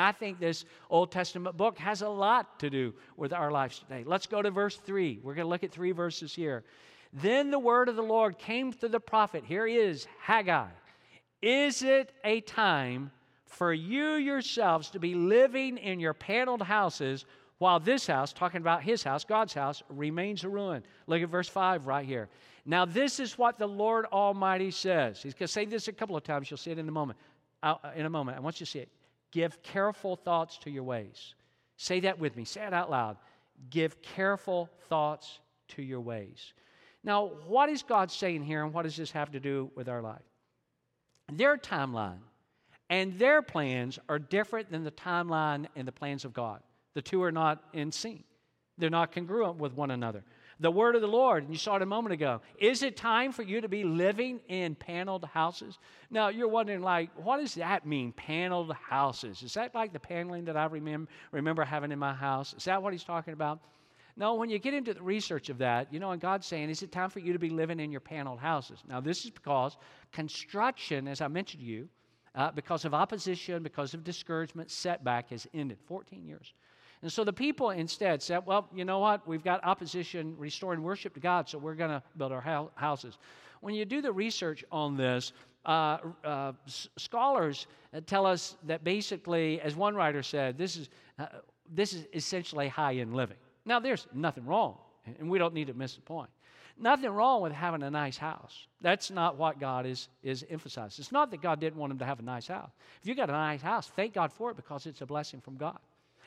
I 0.00 0.12
think 0.12 0.38
this 0.38 0.64
Old 0.90 1.10
Testament 1.10 1.56
book 1.56 1.78
has 1.78 2.02
a 2.02 2.08
lot 2.08 2.58
to 2.60 2.70
do 2.70 2.94
with 3.16 3.32
our 3.32 3.50
lives 3.50 3.78
today. 3.78 4.04
Let's 4.06 4.26
go 4.26 4.42
to 4.42 4.50
verse 4.50 4.76
3. 4.76 5.20
We're 5.22 5.34
going 5.34 5.46
to 5.46 5.48
look 5.48 5.64
at 5.64 5.72
three 5.72 5.92
verses 5.92 6.34
here. 6.34 6.64
Then 7.12 7.50
the 7.50 7.58
word 7.58 7.88
of 7.88 7.96
the 7.96 8.02
Lord 8.02 8.38
came 8.38 8.72
to 8.74 8.88
the 8.88 9.00
prophet. 9.00 9.44
Here 9.44 9.66
he 9.66 9.76
is, 9.76 10.06
Haggai. 10.20 10.68
Is 11.40 11.82
it 11.82 12.12
a 12.24 12.40
time 12.42 13.10
for 13.46 13.72
you 13.72 14.14
yourselves 14.14 14.90
to 14.90 14.98
be 14.98 15.14
living 15.14 15.78
in 15.78 16.00
your 16.00 16.14
paneled 16.14 16.62
houses 16.62 17.24
while 17.58 17.80
this 17.80 18.06
house, 18.06 18.32
talking 18.32 18.60
about 18.60 18.82
his 18.82 19.02
house, 19.02 19.24
God's 19.24 19.54
house, 19.54 19.82
remains 19.88 20.44
a 20.44 20.48
ruin? 20.48 20.82
Look 21.06 21.22
at 21.22 21.28
verse 21.28 21.48
5 21.48 21.86
right 21.86 22.04
here. 22.04 22.28
Now, 22.66 22.84
this 22.84 23.18
is 23.18 23.38
what 23.38 23.58
the 23.58 23.66
Lord 23.66 24.04
Almighty 24.12 24.70
says. 24.70 25.22
He's 25.22 25.32
going 25.32 25.46
to 25.46 25.52
say 25.52 25.64
this 25.64 25.88
a 25.88 25.92
couple 25.92 26.16
of 26.16 26.24
times. 26.24 26.50
You'll 26.50 26.58
see 26.58 26.70
it 26.70 26.78
in 26.78 26.88
a 26.88 26.92
moment. 26.92 27.18
Uh, 27.62 27.76
in 27.96 28.04
a 28.04 28.10
moment. 28.10 28.36
I 28.36 28.40
want 28.40 28.60
you 28.60 28.66
to 28.66 28.70
see 28.70 28.80
it. 28.80 28.90
Give 29.30 29.62
careful 29.62 30.16
thoughts 30.16 30.58
to 30.58 30.70
your 30.70 30.82
ways. 30.82 31.34
Say 31.76 32.00
that 32.00 32.18
with 32.18 32.36
me. 32.36 32.44
Say 32.44 32.66
it 32.66 32.72
out 32.72 32.90
loud. 32.90 33.16
Give 33.70 34.00
careful 34.02 34.70
thoughts 34.88 35.40
to 35.68 35.82
your 35.82 36.00
ways. 36.00 36.52
Now, 37.04 37.32
what 37.46 37.68
is 37.68 37.82
God 37.82 38.10
saying 38.10 38.42
here, 38.42 38.64
and 38.64 38.72
what 38.72 38.82
does 38.82 38.96
this 38.96 39.10
have 39.12 39.30
to 39.32 39.40
do 39.40 39.70
with 39.74 39.88
our 39.88 40.02
life? 40.02 40.22
Their 41.32 41.56
timeline 41.56 42.20
and 42.90 43.18
their 43.18 43.42
plans 43.42 43.98
are 44.08 44.18
different 44.18 44.70
than 44.70 44.82
the 44.82 44.90
timeline 44.90 45.66
and 45.76 45.86
the 45.86 45.92
plans 45.92 46.24
of 46.24 46.32
God. 46.32 46.62
The 46.94 47.02
two 47.02 47.22
are 47.22 47.32
not 47.32 47.62
in 47.72 47.92
sync, 47.92 48.24
they're 48.78 48.90
not 48.90 49.12
congruent 49.12 49.56
with 49.56 49.74
one 49.74 49.90
another 49.90 50.24
the 50.60 50.70
word 50.70 50.94
of 50.94 51.00
the 51.00 51.08
Lord. 51.08 51.44
And 51.44 51.52
you 51.52 51.58
saw 51.58 51.76
it 51.76 51.82
a 51.82 51.86
moment 51.86 52.12
ago. 52.12 52.40
Is 52.58 52.82
it 52.82 52.96
time 52.96 53.32
for 53.32 53.42
you 53.42 53.60
to 53.60 53.68
be 53.68 53.84
living 53.84 54.40
in 54.48 54.74
paneled 54.74 55.24
houses? 55.24 55.78
Now, 56.10 56.28
you're 56.28 56.48
wondering, 56.48 56.80
like, 56.80 57.10
what 57.16 57.38
does 57.38 57.54
that 57.54 57.86
mean, 57.86 58.12
paneled 58.12 58.72
houses? 58.72 59.42
Is 59.42 59.54
that 59.54 59.74
like 59.74 59.92
the 59.92 60.00
paneling 60.00 60.44
that 60.46 60.56
I 60.56 60.66
remember, 60.66 61.10
remember 61.32 61.64
having 61.64 61.92
in 61.92 61.98
my 61.98 62.14
house? 62.14 62.54
Is 62.54 62.64
that 62.64 62.82
what 62.82 62.92
he's 62.92 63.04
talking 63.04 63.32
about? 63.32 63.60
No, 64.16 64.34
when 64.34 64.50
you 64.50 64.58
get 64.58 64.74
into 64.74 64.92
the 64.92 65.02
research 65.02 65.48
of 65.48 65.58
that, 65.58 65.92
you 65.92 66.00
know, 66.00 66.10
and 66.10 66.20
God's 66.20 66.44
saying, 66.44 66.70
is 66.70 66.82
it 66.82 66.90
time 66.90 67.08
for 67.08 67.20
you 67.20 67.32
to 67.32 67.38
be 67.38 67.50
living 67.50 67.78
in 67.78 67.92
your 67.92 68.00
paneled 68.00 68.40
houses? 68.40 68.80
Now, 68.88 69.00
this 69.00 69.24
is 69.24 69.30
because 69.30 69.76
construction, 70.10 71.06
as 71.06 71.20
I 71.20 71.28
mentioned 71.28 71.62
to 71.62 71.66
you, 71.66 71.88
uh, 72.34 72.50
because 72.50 72.84
of 72.84 72.94
opposition, 72.94 73.62
because 73.62 73.94
of 73.94 74.02
discouragement, 74.02 74.72
setback 74.72 75.30
has 75.30 75.46
ended 75.54 75.78
14 75.86 76.24
years. 76.24 76.52
And 77.02 77.12
so 77.12 77.24
the 77.24 77.32
people 77.32 77.70
instead 77.70 78.22
said, 78.22 78.44
well, 78.44 78.68
you 78.74 78.84
know 78.84 78.98
what? 78.98 79.26
We've 79.26 79.44
got 79.44 79.64
opposition 79.64 80.34
restoring 80.36 80.82
worship 80.82 81.14
to 81.14 81.20
God, 81.20 81.48
so 81.48 81.58
we're 81.58 81.74
going 81.74 81.90
to 81.90 82.02
build 82.16 82.32
our 82.32 82.70
houses. 82.74 83.18
When 83.60 83.74
you 83.74 83.84
do 83.84 84.02
the 84.02 84.12
research 84.12 84.64
on 84.72 84.96
this, 84.96 85.32
uh, 85.64 85.98
uh, 86.24 86.52
scholars 86.96 87.66
uh, 87.94 88.00
tell 88.06 88.26
us 88.26 88.56
that 88.64 88.84
basically, 88.84 89.60
as 89.60 89.76
one 89.76 89.94
writer 89.94 90.22
said, 90.22 90.56
this 90.56 90.76
is, 90.76 90.88
uh, 91.18 91.26
this 91.72 91.92
is 91.92 92.06
essentially 92.14 92.68
high 92.68 92.94
end 92.94 93.14
living. 93.14 93.36
Now, 93.64 93.78
there's 93.78 94.06
nothing 94.14 94.46
wrong, 94.46 94.78
and 95.18 95.28
we 95.28 95.38
don't 95.38 95.54
need 95.54 95.66
to 95.66 95.74
miss 95.74 95.94
the 95.94 96.00
point. 96.00 96.30
Nothing 96.80 97.10
wrong 97.10 97.42
with 97.42 97.52
having 97.52 97.82
a 97.82 97.90
nice 97.90 98.16
house. 98.16 98.66
That's 98.80 99.10
not 99.10 99.36
what 99.36 99.58
God 99.58 99.84
is, 99.84 100.08
is 100.22 100.44
emphasized. 100.48 101.00
It's 101.00 101.10
not 101.10 101.30
that 101.32 101.42
God 101.42 101.60
didn't 101.60 101.78
want 101.78 101.92
him 101.92 101.98
to 101.98 102.04
have 102.04 102.20
a 102.20 102.22
nice 102.22 102.46
house. 102.46 102.70
If 103.02 103.08
you 103.08 103.14
got 103.14 103.28
a 103.28 103.32
nice 103.32 103.60
house, 103.60 103.90
thank 103.94 104.14
God 104.14 104.32
for 104.32 104.50
it 104.52 104.56
because 104.56 104.86
it's 104.86 105.00
a 105.00 105.06
blessing 105.06 105.40
from 105.40 105.56
God. 105.56 105.78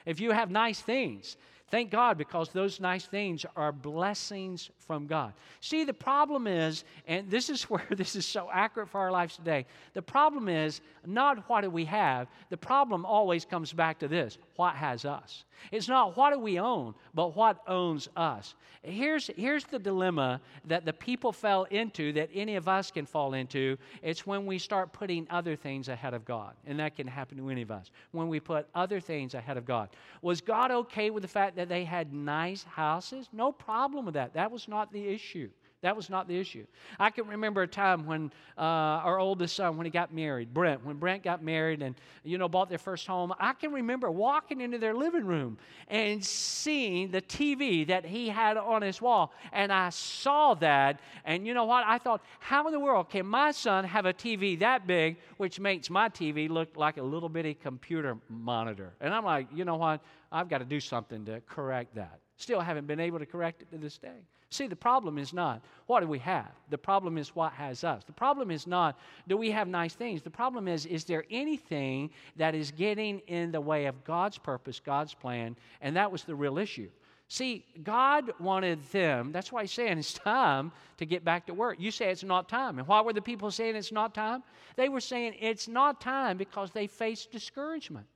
If 0.06 0.20
you 0.20 0.32
have 0.32 0.50
nice 0.52 0.82
things, 0.82 1.38
Thank 1.72 1.90
God 1.90 2.18
because 2.18 2.50
those 2.50 2.82
nice 2.82 3.06
things 3.06 3.46
are 3.56 3.72
blessings 3.72 4.70
from 4.78 5.08
God. 5.08 5.32
See, 5.62 5.86
the 5.86 5.94
problem 5.94 6.46
is, 6.46 6.84
and 7.08 7.32
this 7.32 7.50
is 7.50 7.64
where 7.70 7.88
this 7.92 8.18
is 8.18 8.26
so 8.26 8.50
accurate 8.52 8.90
for 8.90 9.00
our 9.00 9.10
lives 9.10 9.38
today, 9.38 9.66
the 9.94 10.02
problem 10.02 10.50
is 10.50 10.82
not 11.06 11.50
what 11.50 11.62
do 11.62 11.70
we 11.70 11.86
have, 11.86 12.28
the 12.50 12.58
problem 12.58 13.06
always 13.06 13.46
comes 13.46 13.72
back 13.72 14.00
to 14.00 14.10
this 14.10 14.38
what 14.58 14.76
has 14.76 15.06
us? 15.06 15.46
It's 15.72 15.88
not 15.88 16.18
what 16.18 16.34
do 16.34 16.40
we 16.40 16.60
own, 16.60 16.94
but 17.14 17.36
what 17.36 17.62
owns 17.68 18.10
us. 18.16 18.54
Here's, 18.84 19.30
here's 19.38 19.64
the 19.64 19.78
dilemma 19.78 20.42
that 20.66 20.86
the 20.86 20.94
people 20.94 21.32
fell 21.32 21.64
into 21.66 22.12
that 22.14 22.30
any 22.34 22.56
of 22.56 22.68
us 22.68 22.90
can 22.90 23.06
fall 23.06 23.36
into. 23.36 23.78
It's 24.02 24.26
when 24.26 24.48
we 24.48 24.58
start 24.58 24.92
putting 24.92 25.28
other 25.30 25.56
things 25.56 25.88
ahead 25.88 26.16
of 26.16 26.26
God. 26.26 26.54
And 26.66 26.80
that 26.80 26.96
can 26.96 27.06
happen 27.06 27.38
to 27.38 27.50
any 27.50 27.62
of 27.62 27.70
us. 27.70 27.92
When 28.12 28.28
we 28.28 28.40
put 28.40 28.68
other 28.74 29.00
things 29.00 29.36
ahead 29.36 29.58
of 29.58 29.66
God. 29.66 29.90
Was 30.22 30.42
God 30.42 30.72
okay 30.72 31.10
with 31.10 31.24
the 31.24 31.28
fact 31.28 31.56
that 31.56 31.70
they 31.70 31.84
had 31.84 32.14
nice 32.14 32.64
houses? 32.64 33.30
No 33.34 33.52
problem 33.52 34.06
with 34.06 34.14
that. 34.16 34.34
That 34.34 34.52
was 34.52 34.68
not 34.68 34.92
the 34.92 35.08
issue. 35.08 35.50
That 35.82 35.96
was 35.96 36.12
not 36.12 36.28
the 36.28 36.38
issue. 36.38 36.68
I 37.00 37.10
can 37.10 37.28
remember 37.28 37.64
a 37.64 37.68
time 37.68 38.06
when 38.06 38.32
uh, 38.56 38.62
our 38.62 39.18
oldest 39.18 39.56
son, 39.56 39.78
when 39.78 39.86
he 39.86 39.90
got 39.90 40.14
married, 40.14 40.54
Brent, 40.54 40.86
when 40.86 40.98
Brent 40.98 41.24
got 41.24 41.44
married 41.44 41.82
and, 41.82 41.96
you 42.24 42.38
know, 42.38 42.48
bought 42.48 42.70
their 42.70 42.78
first 42.78 43.08
home, 43.08 43.34
I 43.40 43.54
can 43.54 43.72
remember 43.72 44.12
walking 44.12 44.62
into 44.62 44.78
their 44.78 44.94
living 44.94 45.26
room 45.26 45.58
and 45.88 46.24
seeing 46.24 47.10
the 47.10 47.22
TV 47.22 47.88
that 47.88 48.06
he 48.06 48.30
had 48.30 48.58
on 48.58 48.84
his 48.84 49.02
wall. 49.02 49.34
And 49.52 49.74
I 49.74 49.90
saw 49.90 50.54
that, 50.56 51.00
and 51.26 51.48
you 51.48 51.56
know 51.56 51.66
what? 51.66 51.84
I 51.88 51.98
thought, 51.98 52.22
how 52.40 52.68
in 52.68 52.74
the 52.74 52.80
world 52.80 53.10
can 53.10 53.26
my 53.26 53.50
son 53.50 53.84
have 53.84 54.06
a 54.06 54.14
TV 54.14 54.60
that 54.60 54.86
big, 54.86 55.18
which 55.38 55.60
makes 55.60 55.90
my 55.90 56.10
TV 56.10 56.48
look 56.48 56.78
like 56.78 56.98
a 56.98 57.04
little 57.04 57.30
bitty 57.30 57.56
computer 57.56 58.18
monitor? 58.30 58.94
And 59.02 59.16
I'm 59.16 59.26
like, 59.26 59.48
you 59.52 59.66
know 59.66 59.78
what? 59.78 60.02
I've 60.32 60.48
got 60.48 60.60
to 60.60 60.66
do 60.66 60.80
something 60.80 61.26
to 61.26 61.42
correct 61.42 61.96
that. 61.96 62.20
Still 62.42 62.60
haven't 62.60 62.88
been 62.88 63.00
able 63.00 63.20
to 63.20 63.26
correct 63.28 63.62
it 63.62 63.70
to 63.70 63.78
this 63.78 64.00
day. 64.00 64.26
See, 64.50 64.66
the 64.66 64.76
problem 64.76 65.20
is 65.20 65.32
not 65.32 65.62
what 65.86 66.00
do 66.00 66.08
we 66.08 66.18
have? 66.18 66.52
The 66.72 66.78
problem 66.78 67.20
is 67.20 67.36
what 67.36 67.54
has 67.54 67.84
us. 67.84 68.04
The 68.04 68.14
problem 68.14 68.50
is 68.50 68.66
not 68.66 68.98
do 69.28 69.38
we 69.38 69.52
have 69.52 69.68
nice 69.68 69.94
things? 69.94 70.24
The 70.24 70.32
problem 70.32 70.68
is 70.68 70.88
is 70.88 71.04
there 71.06 71.24
anything 71.30 72.10
that 72.38 72.56
is 72.56 72.72
getting 72.72 73.20
in 73.28 73.52
the 73.52 73.62
way 73.62 73.86
of 73.86 74.04
God's 74.04 74.40
purpose, 74.40 74.80
God's 74.80 75.14
plan? 75.14 75.56
And 75.82 75.96
that 75.96 76.12
was 76.12 76.24
the 76.24 76.34
real 76.34 76.58
issue. 76.58 76.90
See, 77.28 77.64
God 77.84 78.32
wanted 78.40 78.84
them, 78.92 79.32
that's 79.32 79.52
why 79.52 79.62
he's 79.62 79.72
saying 79.72 80.00
it's 80.00 80.14
time 80.14 80.72
to 80.98 81.06
get 81.06 81.24
back 81.24 81.46
to 81.46 81.54
work. 81.54 81.78
You 81.80 81.92
say 81.92 82.10
it's 82.10 82.24
not 82.24 82.50
time. 82.50 82.80
And 82.80 82.88
why 82.88 83.02
were 83.02 83.14
the 83.14 83.22
people 83.22 83.52
saying 83.52 83.76
it's 83.76 83.92
not 83.92 84.16
time? 84.16 84.42
They 84.78 84.90
were 84.90 85.00
saying 85.00 85.36
it's 85.40 85.68
not 85.68 86.02
time 86.02 86.38
because 86.38 86.72
they 86.72 86.88
faced 86.88 87.32
discouragement, 87.32 88.08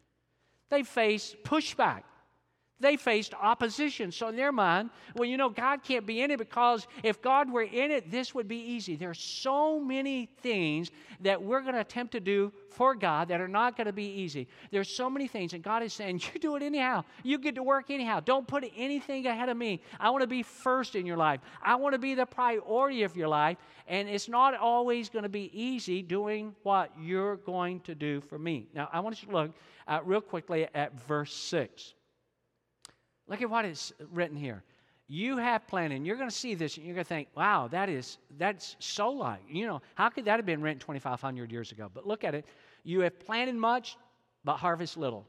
they 0.72 0.82
faced 0.82 1.44
pushback. 1.44 2.02
They 2.80 2.98
faced 2.98 3.34
opposition. 3.34 4.12
So, 4.12 4.28
in 4.28 4.36
their 4.36 4.52
mind, 4.52 4.90
well, 5.16 5.28
you 5.28 5.38
know, 5.38 5.50
God 5.50 5.82
can't 5.82 6.06
be 6.06 6.22
in 6.22 6.30
it 6.30 6.38
because 6.38 6.88
if 7.04 7.22
God 7.22 7.50
were 7.50 7.64
in 7.64 7.90
it, 7.90 8.12
this 8.12 8.36
would 8.36 8.50
be 8.50 8.58
easy. 8.58 8.98
There 8.98 9.10
are 9.10 9.14
so 9.14 9.80
many 9.80 10.26
things 10.42 10.92
that 11.22 11.42
we're 11.42 11.62
going 11.62 11.76
to 11.76 11.80
attempt 11.80 12.12
to 12.14 12.20
do 12.20 12.52
for 12.70 12.94
God 12.94 13.30
that 13.30 13.40
are 13.40 13.48
not 13.48 13.78
going 13.78 13.88
to 13.88 13.94
be 13.94 14.04
easy. 14.04 14.50
There's 14.72 14.90
so 14.90 15.10
many 15.10 15.28
things, 15.28 15.54
and 15.54 15.64
God 15.64 15.84
is 15.84 15.94
saying, 15.94 16.22
You 16.34 16.40
do 16.40 16.56
it 16.58 16.64
anyhow. 16.64 17.06
You 17.24 17.38
get 17.38 17.56
to 17.56 17.64
work 17.64 17.90
anyhow. 17.90 18.20
Don't 18.20 18.46
put 18.46 18.66
anything 18.76 19.26
ahead 19.26 19.48
of 19.48 19.56
me. 19.56 19.82
I 19.98 20.10
want 20.10 20.24
to 20.24 20.28
be 20.28 20.44
first 20.44 20.96
in 20.96 21.06
your 21.06 21.18
life, 21.18 21.40
I 21.64 21.76
want 21.76 21.94
to 21.94 22.00
be 22.00 22.14
the 22.14 22.26
priority 22.26 23.04
of 23.04 23.16
your 23.16 23.30
life. 23.30 23.58
And 23.88 24.10
it's 24.10 24.28
not 24.28 24.56
always 24.58 25.10
going 25.10 25.24
to 25.24 25.30
be 25.30 25.52
easy 25.54 26.02
doing 26.02 26.56
what 26.64 26.92
you're 27.00 27.38
going 27.38 27.82
to 27.82 27.94
do 27.94 28.20
for 28.20 28.40
me. 28.40 28.68
Now, 28.74 28.90
I 28.92 29.00
want 29.00 29.22
you 29.22 29.30
to 29.30 29.34
look 29.34 29.52
uh, 29.88 30.00
real 30.04 30.22
quickly 30.22 30.68
at 30.74 31.00
verse 31.08 31.34
6. 31.34 31.94
Look 33.28 33.42
at 33.42 33.50
what 33.50 33.66
is 33.66 33.94
written 34.12 34.38
here. 34.38 34.64
You 35.08 35.38
have 35.38 35.68
planted, 35.68 35.96
and 35.96 36.08
you're 36.08 36.16
going 36.16 36.30
to 36.30 36.36
see 36.36 36.56
this, 36.56 36.78
and 36.78 36.86
you're 36.86 36.96
going 36.96 37.06
to 37.06 37.08
think, 37.08 37.28
wow, 37.36 37.68
that 37.68 37.90
is, 37.90 38.18
that's 38.38 38.76
so 38.80 39.12
like. 39.12 39.42
You 39.48 39.68
know, 39.68 39.82
how 39.94 40.10
could 40.10 40.26
that 40.26 40.38
have 40.38 40.46
been 40.46 40.62
written 40.62 40.80
2,500 40.80 41.52
years 41.52 41.72
ago? 41.72 41.92
But 41.94 42.08
look 42.08 42.24
at 42.24 42.34
it. 42.34 42.46
You 42.84 43.02
have 43.02 43.20
planted 43.20 43.56
much, 43.56 43.98
but 44.44 44.58
harvest 44.58 44.98
little. 44.98 45.28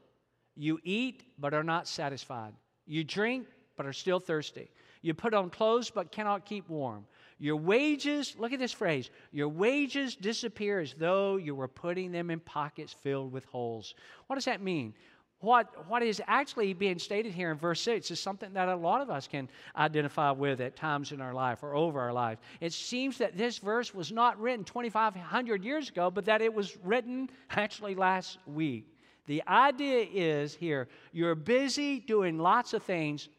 You 0.55 0.79
eat, 0.83 1.23
but 1.37 1.53
are 1.53 1.63
not 1.63 1.87
satisfied. 1.87 2.53
You 2.87 3.03
drink, 3.03 3.45
but 3.75 3.85
are 3.85 3.93
still 3.93 4.19
thirsty. 4.19 4.71
You 5.03 5.13
put 5.13 5.35
on 5.35 5.51
clothes, 5.51 5.91
but 5.91 6.11
cannot 6.11 6.45
keep 6.45 6.67
warm. 6.69 7.05
Your 7.39 7.55
wages, 7.55 8.35
look 8.39 8.51
at 8.51 8.59
this 8.59 8.71
phrase, 8.71 9.11
your 9.31 9.47
wages 9.47 10.15
disappear 10.15 10.79
as 10.79 10.95
though 10.97 11.37
you 11.37 11.53
were 11.53 11.67
putting 11.67 12.11
them 12.11 12.31
in 12.31 12.39
pockets 12.39 12.93
filled 12.93 13.31
with 13.31 13.45
holes. 13.45 13.93
What 14.25 14.37
does 14.37 14.45
that 14.45 14.61
mean? 14.61 14.95
What, 15.39 15.87
what 15.87 16.01
is 16.01 16.21
actually 16.25 16.73
being 16.73 16.97
stated 16.97 17.31
here 17.31 17.51
in 17.51 17.57
verse 17.57 17.79
6 17.81 18.09
is 18.09 18.19
something 18.19 18.53
that 18.53 18.69
a 18.69 18.75
lot 18.75 19.01
of 19.01 19.09
us 19.11 19.27
can 19.27 19.47
identify 19.75 20.31
with 20.31 20.59
at 20.61 20.75
times 20.75 21.11
in 21.11 21.21
our 21.21 21.33
life 21.33 21.61
or 21.61 21.75
over 21.75 21.99
our 21.99 22.11
life. 22.11 22.39
It 22.59 22.73
seems 22.73 23.19
that 23.19 23.37
this 23.37 23.59
verse 23.59 23.93
was 23.93 24.11
not 24.11 24.39
written 24.39 24.65
2,500 24.65 25.63
years 25.63 25.89
ago, 25.89 26.09
but 26.09 26.25
that 26.25 26.41
it 26.41 26.51
was 26.51 26.75
written 26.83 27.29
actually 27.51 27.93
last 27.93 28.39
week. 28.47 28.97
The 29.27 29.43
idea 29.47 30.07
is 30.11 30.55
here 30.55 30.87
you're 31.11 31.35
busy 31.35 31.99
doing 31.99 32.39
lots 32.39 32.73
of 32.73 32.81
things, 32.81 33.29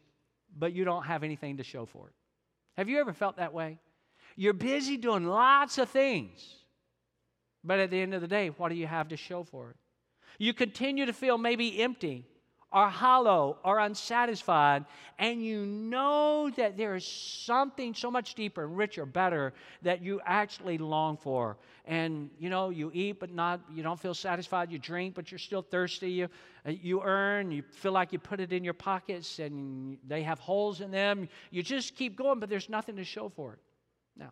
but 0.57 0.71
you 0.71 0.85
don't 0.85 1.03
have 1.03 1.23
anything 1.23 1.57
to 1.57 1.63
show 1.63 1.85
for 1.85 2.07
it. 2.07 2.13
Have 2.77 2.87
you 2.87 2.99
ever 2.99 3.11
felt 3.11 3.37
that 3.37 3.53
way? 3.53 3.77
You're 4.37 4.53
busy 4.53 4.95
doing 4.95 5.25
lots 5.25 5.77
of 5.77 5.89
things, 5.89 6.55
but 7.61 7.79
at 7.79 7.89
the 7.89 7.99
end 7.99 8.13
of 8.13 8.21
the 8.21 8.27
day, 8.27 8.49
what 8.49 8.69
do 8.69 8.75
you 8.75 8.87
have 8.87 9.09
to 9.09 9.17
show 9.17 9.43
for 9.43 9.71
it? 9.71 9.75
You 10.39 10.53
continue 10.53 11.05
to 11.05 11.13
feel 11.13 11.37
maybe 11.37 11.81
empty 11.81 12.25
or 12.71 12.87
hollow 12.87 13.57
or 13.63 13.79
unsatisfied, 13.79 14.85
and 15.17 15.43
you 15.43 15.65
know 15.65 16.51
that 16.55 16.77
there 16.77 16.95
is 16.95 17.05
something 17.05 17.95
so 17.95 18.11
much 18.11 18.35
deeper 18.35 18.63
and 18.63 18.77
richer, 18.77 19.05
better 19.05 19.53
that 19.81 20.03
you 20.03 20.21
actually 20.23 20.77
long 20.77 21.17
for. 21.17 21.57
And 21.85 22.29
you 22.39 22.49
know, 22.49 22.69
you 22.69 22.91
eat 22.93 23.19
but 23.19 23.31
not, 23.31 23.59
you 23.73 23.81
don't 23.81 23.99
feel 23.99 24.13
satisfied. 24.13 24.71
You 24.71 24.77
drink 24.77 25.15
but 25.15 25.31
you're 25.31 25.39
still 25.39 25.63
thirsty. 25.63 26.11
You, 26.11 26.29
uh, 26.65 26.71
you 26.71 27.01
earn, 27.03 27.51
you 27.51 27.63
feel 27.63 27.91
like 27.91 28.13
you 28.13 28.19
put 28.19 28.39
it 28.39 28.53
in 28.53 28.63
your 28.63 28.75
pockets 28.75 29.39
and 29.39 29.97
they 30.07 30.21
have 30.21 30.39
holes 30.39 30.79
in 30.79 30.91
them. 30.91 31.27
You 31.49 31.63
just 31.63 31.95
keep 31.95 32.15
going, 32.15 32.39
but 32.39 32.49
there's 32.49 32.69
nothing 32.69 32.95
to 32.97 33.03
show 33.03 33.29
for 33.29 33.53
it. 33.53 33.59
Now, 34.15 34.31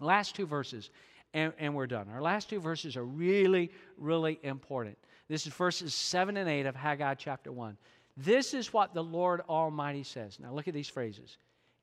last 0.00 0.34
two 0.34 0.46
verses, 0.46 0.90
and, 1.34 1.52
and 1.58 1.74
we're 1.74 1.86
done. 1.86 2.08
Our 2.08 2.22
last 2.22 2.48
two 2.48 2.60
verses 2.60 2.96
are 2.96 3.04
really, 3.04 3.70
really 3.96 4.38
important. 4.42 4.98
This 5.28 5.46
is 5.46 5.52
verses 5.52 5.94
7 5.94 6.36
and 6.36 6.48
8 6.48 6.66
of 6.66 6.76
Haggai 6.76 7.14
chapter 7.14 7.50
1. 7.50 7.76
This 8.16 8.54
is 8.54 8.72
what 8.72 8.94
the 8.94 9.02
Lord 9.02 9.40
Almighty 9.48 10.02
says. 10.02 10.38
Now 10.38 10.52
look 10.52 10.68
at 10.68 10.74
these 10.74 10.88
phrases. 10.88 11.38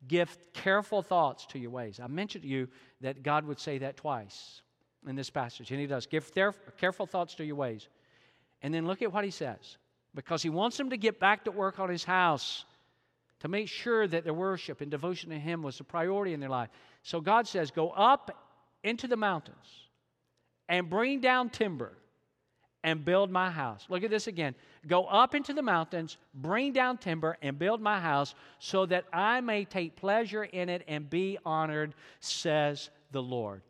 Give 0.07 0.35
careful 0.53 1.01
thoughts 1.01 1.45
to 1.47 1.59
your 1.59 1.71
ways. 1.71 1.99
I 2.01 2.07
mentioned 2.07 2.43
to 2.43 2.47
you 2.47 2.67
that 3.01 3.23
God 3.23 3.45
would 3.45 3.59
say 3.59 3.79
that 3.79 3.97
twice 3.97 4.61
in 5.07 5.15
this 5.15 5.29
passage, 5.29 5.71
and 5.71 5.79
He 5.79 5.87
does. 5.87 6.05
Give 6.05 6.29
careful 6.77 7.05
thoughts 7.05 7.35
to 7.35 7.43
your 7.43 7.55
ways. 7.55 7.87
And 8.61 8.73
then 8.73 8.85
look 8.85 9.01
at 9.01 9.11
what 9.11 9.23
He 9.23 9.31
says. 9.31 9.77
Because 10.15 10.41
He 10.41 10.49
wants 10.49 10.77
them 10.77 10.89
to 10.89 10.97
get 10.97 11.19
back 11.19 11.45
to 11.45 11.51
work 11.51 11.79
on 11.79 11.89
His 11.89 12.03
house 12.03 12.65
to 13.39 13.47
make 13.47 13.67
sure 13.67 14.07
that 14.07 14.23
their 14.23 14.33
worship 14.33 14.81
and 14.81 14.91
devotion 14.91 15.31
to 15.31 15.39
Him 15.39 15.63
was 15.63 15.79
a 15.79 15.83
priority 15.83 16.33
in 16.33 16.39
their 16.39 16.49
life. 16.49 16.69
So 17.03 17.19
God 17.19 17.47
says, 17.47 17.71
Go 17.71 17.89
up 17.89 18.31
into 18.83 19.07
the 19.07 19.17
mountains 19.17 19.87
and 20.69 20.89
bring 20.89 21.19
down 21.21 21.49
timber 21.49 21.93
and 22.83 23.05
build 23.05 23.29
my 23.31 23.49
house. 23.49 23.85
Look 23.89 24.03
at 24.03 24.09
this 24.09 24.27
again. 24.27 24.55
Go 24.87 25.05
up 25.05 25.35
into 25.35 25.53
the 25.53 25.61
mountains, 25.61 26.17
bring 26.33 26.73
down 26.73 26.97
timber, 26.97 27.37
and 27.41 27.57
build 27.59 27.81
my 27.81 27.99
house 27.99 28.33
so 28.59 28.85
that 28.87 29.05
I 29.13 29.41
may 29.41 29.65
take 29.65 29.95
pleasure 29.95 30.43
in 30.43 30.69
it 30.69 30.83
and 30.87 31.09
be 31.09 31.37
honored, 31.45 31.93
says 32.19 32.89
the 33.11 33.21
Lord. 33.21 33.61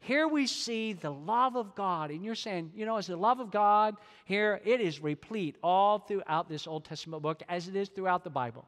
Here 0.00 0.26
we 0.26 0.46
see 0.46 0.94
the 0.94 1.10
love 1.10 1.56
of 1.56 1.74
God. 1.74 2.10
And 2.10 2.24
you're 2.24 2.34
saying, 2.34 2.72
you 2.74 2.86
know, 2.86 2.96
is 2.96 3.06
the 3.06 3.16
love 3.16 3.38
of 3.38 3.50
God 3.50 3.96
here? 4.24 4.60
It 4.64 4.80
is 4.80 5.00
replete 5.00 5.56
all 5.62 5.98
throughout 5.98 6.48
this 6.48 6.66
Old 6.66 6.84
Testament 6.84 7.22
book, 7.22 7.42
as 7.48 7.68
it 7.68 7.76
is 7.76 7.88
throughout 7.90 8.24
the 8.24 8.30
Bible. 8.30 8.66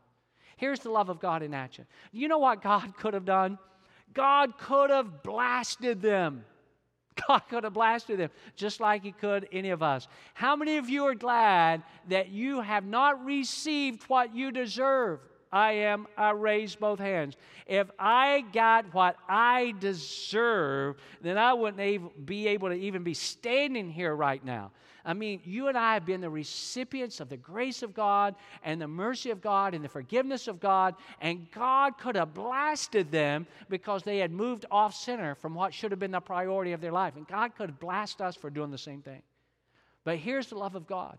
Here's 0.57 0.81
the 0.81 0.91
love 0.91 1.09
of 1.09 1.21
God 1.21 1.43
in 1.43 1.55
action. 1.55 1.87
You 2.13 2.29
know 2.29 2.39
what 2.39 2.63
God 2.63 2.97
could 2.99 3.15
have 3.15 3.25
done? 3.25 3.59
God 4.13 4.59
could 4.59 4.91
have 4.91 5.23
blasted 5.23 6.03
them. 6.03 6.45
God 7.29 7.41
could 7.49 7.65
have 7.65 7.75
blasted 7.75 8.19
them 8.19 8.31
just 8.57 8.81
like 8.81 9.03
He 9.03 9.13
could 9.13 9.49
any 9.53 9.71
of 9.71 9.83
us. 9.83 10.09
How 10.35 10.57
many 10.57 10.77
of 10.77 10.89
you 10.89 11.05
are 11.05 11.15
glad 11.15 11.83
that 12.09 12.29
you 12.31 12.61
have 12.61 12.85
not 12.85 13.25
received 13.25 14.03
what 14.05 14.35
you 14.35 14.51
deserve? 14.51 15.21
I 15.53 15.73
am, 15.73 16.07
I 16.17 16.31
raise 16.31 16.75
both 16.75 16.99
hands. 16.99 17.37
If 17.67 17.91
I 17.99 18.43
got 18.53 18.93
what 18.95 19.17
I 19.29 19.75
deserve, 19.81 20.97
then 21.21 21.37
I 21.37 21.53
wouldn't 21.53 22.25
be 22.25 22.49
able 22.49 22.71
to 22.71 22.75
even 22.75 23.03
be 23.03 23.13
standing 23.13 23.91
here 23.91 24.15
right 24.17 24.43
now. 24.43 24.71
I 25.05 25.15
mean, 25.15 25.41
you 25.45 25.69
and 25.69 25.77
I 25.77 25.95
have 25.95 26.07
been 26.07 26.21
the 26.21 26.31
recipients 26.31 27.21
of 27.21 27.29
the 27.29 27.37
grace 27.37 27.83
of 27.83 27.93
God 27.95 28.35
and 28.63 28.81
the 28.81 28.89
mercy 28.89 29.31
of 29.31 29.41
God 29.41 29.75
and 29.75 29.85
the 29.85 29.89
forgiveness 29.89 30.47
of 30.47 30.61
God, 30.61 30.95
and 31.21 31.51
God 31.51 31.99
could 31.99 32.15
have 32.15 32.35
blasted 32.35 33.11
them 33.11 33.47
because 33.69 34.03
they 34.03 34.19
had 34.19 34.31
moved 34.31 34.67
off 34.71 34.95
center 34.95 35.35
from 35.35 35.55
what 35.55 35.75
should 35.75 35.91
have 35.91 36.01
been 36.01 36.13
the 36.13 36.21
priority 36.21 36.73
of 36.73 36.81
their 36.81 36.93
life. 36.93 37.17
And 37.17 37.27
God 37.27 37.57
could 37.57 37.71
have 37.71 37.81
blasted 37.81 38.23
us 38.23 38.37
for 38.37 38.51
doing 38.51 38.71
the 38.71 38.79
same 38.79 39.03
thing. 39.03 39.23
But 40.05 40.19
here's 40.19 40.49
the 40.49 40.57
love 40.57 40.75
of 40.75 40.87
God. 40.87 41.19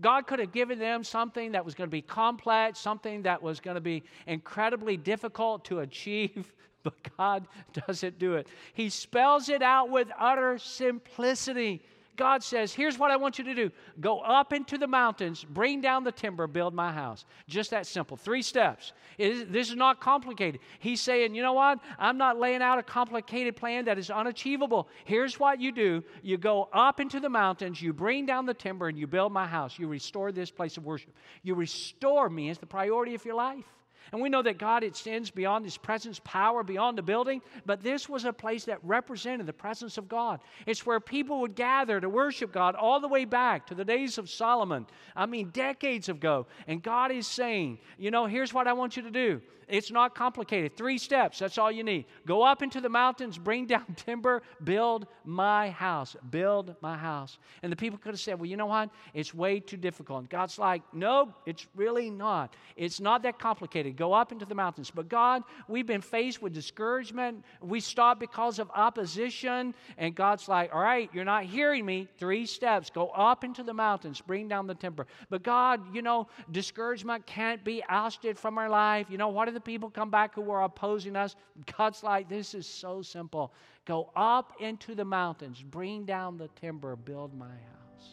God 0.00 0.26
could 0.26 0.38
have 0.38 0.52
given 0.52 0.78
them 0.78 1.02
something 1.02 1.52
that 1.52 1.64
was 1.64 1.74
going 1.74 1.88
to 1.88 1.92
be 1.92 2.02
complex, 2.02 2.78
something 2.78 3.22
that 3.22 3.42
was 3.42 3.58
going 3.58 3.74
to 3.74 3.80
be 3.80 4.04
incredibly 4.26 4.96
difficult 4.96 5.64
to 5.66 5.80
achieve, 5.80 6.52
but 6.84 6.94
God 7.16 7.48
doesn't 7.86 8.18
do 8.18 8.34
it. 8.34 8.46
He 8.74 8.90
spells 8.90 9.48
it 9.48 9.62
out 9.62 9.90
with 9.90 10.08
utter 10.18 10.58
simplicity. 10.58 11.82
God 12.18 12.42
says, 12.42 12.74
Here's 12.74 12.98
what 12.98 13.10
I 13.10 13.16
want 13.16 13.38
you 13.38 13.44
to 13.44 13.54
do 13.54 13.70
go 14.00 14.20
up 14.20 14.52
into 14.52 14.76
the 14.76 14.86
mountains, 14.86 15.44
bring 15.44 15.80
down 15.80 16.04
the 16.04 16.12
timber, 16.12 16.46
build 16.46 16.74
my 16.74 16.92
house. 16.92 17.24
Just 17.46 17.70
that 17.70 17.86
simple. 17.86 18.16
Three 18.16 18.42
steps. 18.42 18.92
this 19.16 19.70
is 19.70 19.76
not 19.76 20.00
complicated. 20.00 20.60
He's 20.80 21.00
saying, 21.00 21.34
You 21.34 21.42
know 21.42 21.54
what? 21.54 21.78
I'm 21.98 22.18
not 22.18 22.38
laying 22.38 22.60
out 22.60 22.78
a 22.78 22.82
complicated 22.82 23.56
plan 23.56 23.86
that 23.86 23.98
is 23.98 24.10
unachievable. 24.10 24.88
Here's 25.04 25.40
what 25.40 25.60
you 25.60 25.72
do 25.72 26.02
you 26.22 26.36
go 26.36 26.68
up 26.72 27.00
into 27.00 27.20
the 27.20 27.30
mountains, 27.30 27.80
you 27.80 27.92
bring 27.92 28.26
down 28.26 28.44
the 28.44 28.54
timber, 28.54 28.88
and 28.88 28.98
you 28.98 29.06
build 29.06 29.32
my 29.32 29.46
house. 29.46 29.78
You 29.78 29.86
restore 29.86 30.32
this 30.32 30.50
place 30.50 30.76
of 30.76 30.84
worship. 30.84 31.14
You 31.42 31.54
restore 31.54 32.28
me 32.28 32.50
as 32.50 32.58
the 32.58 32.66
priority 32.66 33.14
of 33.14 33.24
your 33.24 33.36
life. 33.36 33.64
And 34.12 34.20
we 34.20 34.28
know 34.28 34.42
that 34.42 34.58
God 34.58 34.84
extends 34.84 35.30
beyond 35.30 35.64
His 35.64 35.76
presence, 35.76 36.20
power, 36.24 36.62
beyond 36.62 36.96
the 36.96 37.02
building, 37.02 37.42
but 37.66 37.82
this 37.82 38.08
was 38.08 38.24
a 38.24 38.32
place 38.32 38.64
that 38.64 38.78
represented 38.82 39.46
the 39.46 39.52
presence 39.52 39.98
of 39.98 40.08
God. 40.08 40.40
It's 40.66 40.86
where 40.86 41.00
people 41.00 41.40
would 41.40 41.54
gather 41.54 42.00
to 42.00 42.08
worship 42.08 42.52
God 42.52 42.74
all 42.74 43.00
the 43.00 43.08
way 43.08 43.24
back 43.24 43.66
to 43.66 43.74
the 43.74 43.84
days 43.84 44.18
of 44.18 44.30
Solomon. 44.30 44.86
I 45.14 45.26
mean, 45.26 45.50
decades 45.50 46.08
ago. 46.08 46.46
And 46.66 46.82
God 46.82 47.10
is 47.10 47.26
saying, 47.26 47.78
you 47.98 48.10
know, 48.10 48.26
here's 48.26 48.54
what 48.54 48.66
I 48.66 48.72
want 48.72 48.96
you 48.96 49.02
to 49.02 49.10
do. 49.10 49.42
It's 49.68 49.90
not 49.90 50.14
complicated. 50.14 50.76
Three 50.76 50.98
steps, 50.98 51.38
that's 51.38 51.58
all 51.58 51.70
you 51.70 51.84
need. 51.84 52.06
Go 52.26 52.42
up 52.42 52.62
into 52.62 52.80
the 52.80 52.88
mountains, 52.88 53.38
bring 53.38 53.66
down 53.66 53.84
timber, 53.96 54.42
build 54.64 55.06
my 55.24 55.70
house. 55.70 56.16
Build 56.30 56.74
my 56.80 56.96
house. 56.96 57.38
And 57.62 57.70
the 57.70 57.76
people 57.76 57.98
could 57.98 58.12
have 58.12 58.20
said, 58.20 58.38
well, 58.38 58.46
you 58.46 58.56
know 58.56 58.66
what? 58.66 58.90
It's 59.14 59.34
way 59.34 59.60
too 59.60 59.76
difficult. 59.76 60.20
And 60.20 60.28
God's 60.28 60.58
like, 60.58 60.82
nope, 60.92 61.34
it's 61.46 61.66
really 61.76 62.10
not. 62.10 62.54
It's 62.76 63.00
not 63.00 63.22
that 63.22 63.38
complicated. 63.38 63.96
Go 63.96 64.12
up 64.12 64.32
into 64.32 64.44
the 64.44 64.54
mountains. 64.54 64.90
But 64.90 65.08
God, 65.08 65.42
we've 65.68 65.86
been 65.86 66.00
faced 66.00 66.40
with 66.40 66.54
discouragement. 66.54 67.44
We 67.60 67.80
stop 67.80 68.18
because 68.18 68.58
of 68.58 68.70
opposition. 68.74 69.74
And 69.96 70.14
God's 70.14 70.48
like, 70.48 70.74
all 70.74 70.80
right, 70.80 71.10
you're 71.12 71.24
not 71.24 71.44
hearing 71.44 71.84
me. 71.84 72.08
Three 72.18 72.46
steps. 72.46 72.90
Go 72.90 73.08
up 73.08 73.44
into 73.44 73.62
the 73.62 73.74
mountains, 73.74 74.20
bring 74.20 74.48
down 74.48 74.66
the 74.66 74.74
timber. 74.74 75.06
But 75.30 75.42
God, 75.42 75.94
you 75.94 76.02
know, 76.02 76.28
discouragement 76.50 77.26
can't 77.26 77.62
be 77.64 77.82
ousted 77.88 78.38
from 78.38 78.58
our 78.58 78.68
life. 78.68 79.06
You 79.10 79.18
know, 79.18 79.28
what 79.28 79.48
are 79.48 79.52
the 79.52 79.57
people 79.60 79.90
come 79.90 80.10
back 80.10 80.34
who 80.34 80.42
were 80.42 80.62
opposing 80.62 81.16
us? 81.16 81.36
God's 81.76 82.02
like, 82.02 82.28
this 82.28 82.54
is 82.54 82.66
so 82.66 83.02
simple. 83.02 83.52
Go 83.84 84.10
up 84.14 84.52
into 84.60 84.94
the 84.94 85.04
mountains, 85.04 85.62
bring 85.62 86.04
down 86.04 86.36
the 86.36 86.48
timber, 86.60 86.96
build 86.96 87.34
my 87.34 87.46
house. 87.46 88.08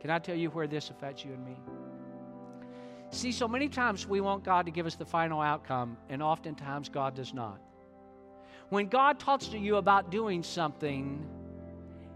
Can 0.00 0.10
I 0.10 0.18
tell 0.18 0.36
you 0.36 0.50
where 0.50 0.66
this 0.66 0.90
affects 0.90 1.24
you 1.24 1.32
and 1.32 1.44
me? 1.44 1.56
See, 3.10 3.32
so 3.32 3.46
many 3.46 3.68
times 3.68 4.06
we 4.06 4.20
want 4.20 4.44
God 4.44 4.66
to 4.66 4.72
give 4.72 4.86
us 4.86 4.96
the 4.96 5.04
final 5.04 5.40
outcome, 5.40 5.96
and 6.08 6.22
oftentimes 6.22 6.88
God 6.88 7.14
does 7.14 7.32
not. 7.32 7.60
When 8.70 8.88
God 8.88 9.18
talks 9.18 9.46
to 9.48 9.58
you 9.58 9.76
about 9.76 10.10
doing 10.10 10.42
something, 10.42 11.24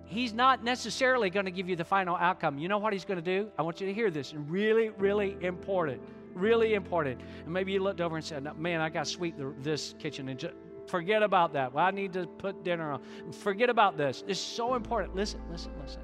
He's 0.04 0.32
not 0.32 0.64
necessarily 0.64 1.30
going 1.30 1.44
to 1.44 1.52
give 1.52 1.68
you 1.68 1.76
the 1.76 1.84
final 1.84 2.16
outcome. 2.16 2.58
You 2.58 2.68
know 2.68 2.78
what 2.78 2.92
He's 2.92 3.04
going 3.04 3.22
to 3.22 3.22
do? 3.22 3.50
I 3.58 3.62
want 3.62 3.80
you 3.80 3.86
to 3.86 3.94
hear 3.94 4.10
this, 4.10 4.32
and 4.32 4.50
really, 4.50 4.88
really 4.90 5.36
important 5.40 6.02
really 6.38 6.74
important. 6.74 7.20
And 7.44 7.52
maybe 7.52 7.72
you 7.72 7.82
looked 7.82 8.00
over 8.00 8.16
and 8.16 8.24
said, 8.24 8.46
Man, 8.58 8.80
I 8.80 8.88
got 8.88 9.04
to 9.04 9.10
sweep 9.10 9.36
the, 9.36 9.54
this 9.60 9.94
kitchen 9.98 10.28
and 10.28 10.38
just 10.38 10.54
forget 10.86 11.22
about 11.22 11.52
that. 11.52 11.72
Well, 11.72 11.84
I 11.84 11.90
need 11.90 12.12
to 12.14 12.26
put 12.26 12.64
dinner 12.64 12.92
on. 12.92 13.02
Forget 13.32 13.70
about 13.70 13.96
this. 13.96 14.24
It's 14.26 14.40
so 14.40 14.74
important. 14.74 15.14
Listen, 15.14 15.40
listen, 15.50 15.72
listen. 15.82 16.00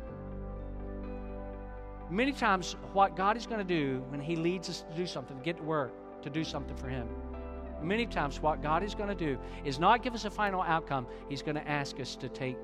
Many 2.10 2.32
times, 2.32 2.76
what 2.92 3.16
God 3.16 3.36
is 3.36 3.46
going 3.46 3.58
to 3.58 3.64
do 3.64 4.04
when 4.08 4.20
He 4.20 4.36
leads 4.36 4.68
us 4.68 4.82
to 4.82 4.96
do 4.96 5.06
something, 5.06 5.36
to 5.36 5.42
get 5.42 5.56
to 5.56 5.62
work, 5.62 6.22
to 6.22 6.30
do 6.30 6.44
something 6.44 6.76
for 6.76 6.88
Him, 6.88 7.08
many 7.82 8.06
times, 8.06 8.40
what 8.40 8.62
God 8.62 8.82
is 8.82 8.94
going 8.94 9.08
to 9.08 9.14
do 9.14 9.38
is 9.64 9.78
not 9.78 10.02
give 10.02 10.14
us 10.14 10.24
a 10.24 10.30
final 10.30 10.62
outcome. 10.62 11.06
He's 11.28 11.42
going 11.42 11.56
to 11.56 11.68
ask 11.68 12.00
us 12.00 12.16
to 12.16 12.28
take 12.28 12.56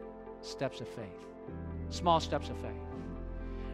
steps 0.42 0.80
of 0.80 0.88
faith, 0.88 1.26
small 1.90 2.20
steps 2.20 2.48
of 2.48 2.58
faith. 2.58 2.89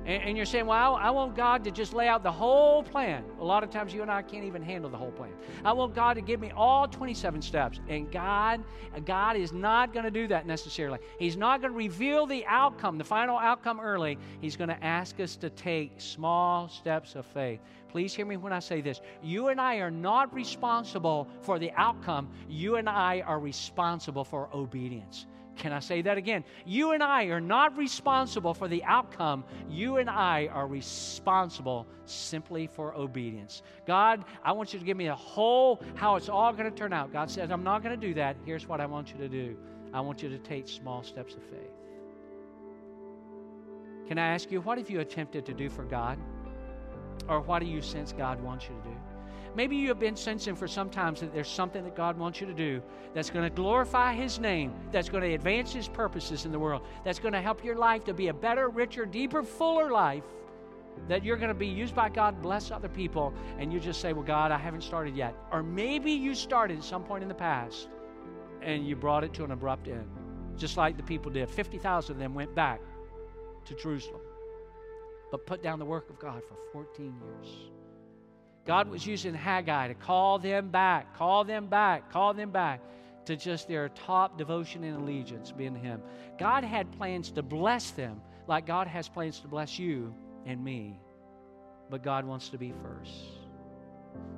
And, 0.06 0.22
and 0.22 0.36
you're 0.36 0.46
saying, 0.46 0.66
well, 0.66 0.94
I, 0.94 1.08
I 1.08 1.10
want 1.10 1.34
God 1.34 1.64
to 1.64 1.70
just 1.70 1.92
lay 1.92 2.06
out 2.06 2.22
the 2.22 2.32
whole 2.32 2.82
plan. 2.82 3.24
A 3.40 3.44
lot 3.44 3.64
of 3.64 3.70
times 3.70 3.92
you 3.92 4.02
and 4.02 4.10
I 4.10 4.22
can't 4.22 4.44
even 4.44 4.62
handle 4.62 4.88
the 4.88 4.96
whole 4.96 5.10
plan. 5.10 5.32
I 5.64 5.72
want 5.72 5.94
God 5.94 6.14
to 6.14 6.20
give 6.20 6.40
me 6.40 6.52
all 6.56 6.86
27 6.86 7.42
steps. 7.42 7.80
And 7.88 8.10
God, 8.10 8.62
God 9.04 9.36
is 9.36 9.52
not 9.52 9.92
going 9.92 10.04
to 10.04 10.10
do 10.10 10.28
that 10.28 10.46
necessarily. 10.46 11.00
He's 11.18 11.36
not 11.36 11.60
going 11.60 11.72
to 11.72 11.76
reveal 11.76 12.24
the 12.26 12.46
outcome, 12.46 12.98
the 12.98 13.04
final 13.04 13.36
outcome 13.36 13.80
early. 13.80 14.16
He's 14.40 14.56
going 14.56 14.70
to 14.70 14.84
ask 14.84 15.18
us 15.18 15.36
to 15.36 15.50
take 15.50 16.00
small 16.00 16.68
steps 16.68 17.16
of 17.16 17.26
faith. 17.26 17.60
Please 17.88 18.14
hear 18.14 18.26
me 18.26 18.36
when 18.36 18.52
I 18.52 18.60
say 18.60 18.80
this. 18.80 19.00
You 19.22 19.48
and 19.48 19.60
I 19.60 19.76
are 19.76 19.90
not 19.90 20.32
responsible 20.32 21.28
for 21.40 21.58
the 21.58 21.72
outcome. 21.72 22.28
You 22.48 22.76
and 22.76 22.88
I 22.88 23.22
are 23.22 23.40
responsible 23.40 24.24
for 24.24 24.48
obedience. 24.54 25.26
Can 25.56 25.72
I 25.72 25.80
say 25.80 26.02
that 26.02 26.18
again? 26.18 26.44
You 26.64 26.92
and 26.92 27.02
I 27.02 27.24
are 27.24 27.40
not 27.40 27.76
responsible 27.76 28.52
for 28.52 28.68
the 28.68 28.84
outcome. 28.84 29.44
You 29.68 29.96
and 29.96 30.08
I 30.08 30.48
are 30.52 30.66
responsible 30.66 31.86
simply 32.04 32.66
for 32.66 32.94
obedience. 32.94 33.62
God, 33.86 34.24
I 34.44 34.52
want 34.52 34.72
you 34.72 34.78
to 34.78 34.84
give 34.84 34.96
me 34.96 35.06
a 35.06 35.14
whole 35.14 35.82
how 35.94 36.16
it's 36.16 36.28
all 36.28 36.52
going 36.52 36.70
to 36.70 36.76
turn 36.76 36.92
out. 36.92 37.12
God 37.12 37.30
says, 37.30 37.50
I'm 37.50 37.64
not 37.64 37.82
going 37.82 37.98
to 37.98 38.06
do 38.06 38.14
that. 38.14 38.36
Here's 38.44 38.68
what 38.68 38.80
I 38.80 38.86
want 38.86 39.12
you 39.12 39.18
to 39.18 39.28
do 39.28 39.56
I 39.92 40.00
want 40.00 40.22
you 40.22 40.28
to 40.28 40.38
take 40.38 40.68
small 40.68 41.02
steps 41.02 41.34
of 41.34 41.42
faith. 41.44 41.72
Can 44.08 44.18
I 44.18 44.34
ask 44.34 44.52
you, 44.52 44.60
what 44.60 44.78
have 44.78 44.90
you 44.90 45.00
attempted 45.00 45.46
to 45.46 45.54
do 45.54 45.68
for 45.68 45.84
God? 45.84 46.18
Or 47.28 47.40
what 47.40 47.60
do 47.60 47.66
you 47.66 47.80
sense 47.80 48.12
God 48.12 48.40
wants 48.42 48.66
you 48.66 48.76
to 48.82 48.88
do? 48.88 48.95
Maybe 49.56 49.74
you 49.74 49.88
have 49.88 49.98
been 49.98 50.16
sensing 50.16 50.54
for 50.54 50.68
some 50.68 50.90
time 50.90 51.14
that 51.14 51.32
there's 51.32 51.48
something 51.48 51.82
that 51.84 51.96
God 51.96 52.18
wants 52.18 52.42
you 52.42 52.46
to 52.46 52.52
do 52.52 52.82
that's 53.14 53.30
going 53.30 53.48
to 53.48 53.54
glorify 53.54 54.12
His 54.12 54.38
name, 54.38 54.74
that's 54.92 55.08
going 55.08 55.22
to 55.22 55.32
advance 55.32 55.72
His 55.72 55.88
purposes 55.88 56.44
in 56.44 56.52
the 56.52 56.58
world, 56.58 56.82
that's 57.04 57.18
going 57.18 57.32
to 57.32 57.40
help 57.40 57.64
your 57.64 57.74
life 57.74 58.04
to 58.04 58.12
be 58.12 58.28
a 58.28 58.34
better, 58.34 58.68
richer, 58.68 59.06
deeper, 59.06 59.42
fuller 59.42 59.90
life. 59.90 60.24
That 61.08 61.24
you're 61.24 61.36
going 61.36 61.48
to 61.48 61.54
be 61.54 61.66
used 61.66 61.94
by 61.94 62.08
God, 62.08 62.40
bless 62.40 62.70
other 62.70 62.88
people, 62.88 63.32
and 63.58 63.70
you 63.70 63.80
just 63.80 64.00
say, 64.00 64.14
Well, 64.14 64.24
God, 64.24 64.50
I 64.50 64.56
haven't 64.58 64.82
started 64.82 65.14
yet. 65.14 65.34
Or 65.52 65.62
maybe 65.62 66.10
you 66.10 66.34
started 66.34 66.78
at 66.78 66.84
some 66.84 67.04
point 67.04 67.22
in 67.22 67.28
the 67.28 67.34
past 67.34 67.88
and 68.62 68.86
you 68.86 68.96
brought 68.96 69.22
it 69.22 69.34
to 69.34 69.44
an 69.44 69.52
abrupt 69.52 69.88
end, 69.88 70.08
just 70.56 70.76
like 70.76 70.96
the 70.96 71.02
people 71.02 71.30
did. 71.30 71.50
50,000 71.50 72.12
of 72.12 72.18
them 72.18 72.34
went 72.34 72.54
back 72.54 72.80
to 73.66 73.74
Jerusalem, 73.74 74.22
but 75.30 75.46
put 75.46 75.62
down 75.62 75.78
the 75.78 75.84
work 75.84 76.08
of 76.08 76.18
God 76.18 76.42
for 76.48 76.56
14 76.72 77.14
years. 77.22 77.75
God 78.66 78.88
was 78.88 79.06
using 79.06 79.32
Haggai 79.32 79.88
to 79.88 79.94
call 79.94 80.38
them 80.38 80.70
back, 80.70 81.16
call 81.16 81.44
them 81.44 81.66
back, 81.66 82.10
call 82.10 82.34
them 82.34 82.50
back 82.50 82.80
to 83.26 83.36
just 83.36 83.68
their 83.68 83.88
top 83.90 84.36
devotion 84.36 84.84
and 84.84 85.02
allegiance 85.02 85.52
being 85.52 85.74
Him. 85.74 86.02
God 86.38 86.64
had 86.64 86.90
plans 86.92 87.30
to 87.32 87.42
bless 87.42 87.92
them 87.92 88.20
like 88.48 88.66
God 88.66 88.86
has 88.88 89.08
plans 89.08 89.40
to 89.40 89.48
bless 89.48 89.78
you 89.78 90.14
and 90.44 90.62
me, 90.62 90.98
but 91.90 92.02
God 92.02 92.24
wants 92.24 92.48
to 92.50 92.58
be 92.58 92.72
first. 92.82 93.14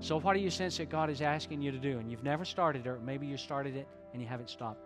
So, 0.01 0.21
what 0.21 0.35
do 0.35 0.41
you 0.41 0.51
sense 0.51 0.77
that 0.79 0.91
God 0.91 1.11
is 1.11 1.23
asking 1.23 1.63
you 1.63 1.71
to 1.71 1.79
do? 1.79 1.99
And 1.99 2.11
you've 2.11 2.25
never 2.25 2.45
started 2.45 2.87
it, 2.87 2.89
or 2.89 2.99
maybe 2.99 3.27
you 3.27 3.37
started 3.37 3.77
it 3.77 3.89
and 4.13 4.21
you 4.21 4.29
haven't 4.29 4.51
stopped. 4.51 4.81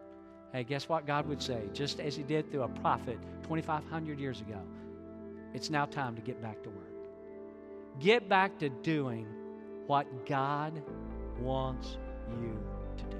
Hey, 0.52 0.64
guess 0.64 0.88
what 0.88 1.06
God 1.06 1.26
would 1.26 1.42
say? 1.42 1.62
Just 1.72 1.98
as 1.98 2.14
He 2.14 2.22
did 2.22 2.50
through 2.50 2.62
a 2.62 2.68
prophet 2.68 3.18
2,500 3.42 4.20
years 4.20 4.40
ago, 4.40 4.60
it's 5.54 5.70
now 5.70 5.86
time 5.86 6.14
to 6.14 6.22
get 6.22 6.40
back 6.42 6.62
to 6.62 6.70
work. 6.70 6.91
Get 8.00 8.28
back 8.28 8.58
to 8.58 8.68
doing 8.68 9.26
what 9.86 10.26
God 10.26 10.82
wants 11.40 11.98
you 12.40 12.58
to 12.96 13.04
do. 13.04 13.16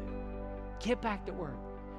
Get 0.81 1.01
back 1.03 1.27
to 1.27 1.33
work. 1.33 1.57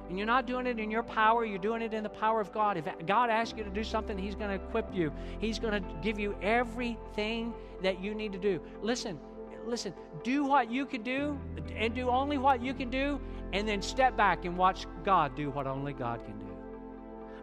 And 0.08 0.18
you're 0.18 0.26
not 0.26 0.46
doing 0.46 0.66
it 0.66 0.78
in 0.78 0.90
your 0.90 1.02
power, 1.02 1.46
you're 1.46 1.58
doing 1.58 1.80
it 1.80 1.94
in 1.94 2.02
the 2.02 2.10
power 2.10 2.40
of 2.40 2.52
God. 2.52 2.76
If 2.76 2.84
God 3.06 3.30
asks 3.30 3.56
you 3.56 3.64
to 3.64 3.70
do 3.70 3.82
something, 3.82 4.18
He's 4.18 4.34
going 4.34 4.50
to 4.50 4.62
equip 4.62 4.94
you, 4.94 5.12
He's 5.40 5.58
going 5.58 5.82
to 5.82 5.88
give 6.02 6.18
you 6.18 6.36
everything 6.42 7.54
that 7.82 8.02
you 8.02 8.14
need 8.14 8.32
to 8.32 8.38
do. 8.38 8.60
Listen, 8.82 9.18
listen, 9.64 9.94
do 10.22 10.44
what 10.44 10.70
you 10.70 10.84
can 10.84 11.02
do 11.02 11.38
and 11.74 11.94
do 11.94 12.10
only 12.10 12.36
what 12.36 12.60
you 12.60 12.74
can 12.74 12.90
do, 12.90 13.18
and 13.52 13.66
then 13.66 13.80
step 13.80 14.16
back 14.16 14.44
and 14.44 14.58
watch 14.58 14.86
God 15.04 15.34
do 15.34 15.50
what 15.50 15.66
only 15.66 15.94
God 15.94 16.22
can 16.24 16.38
do. 16.38 16.53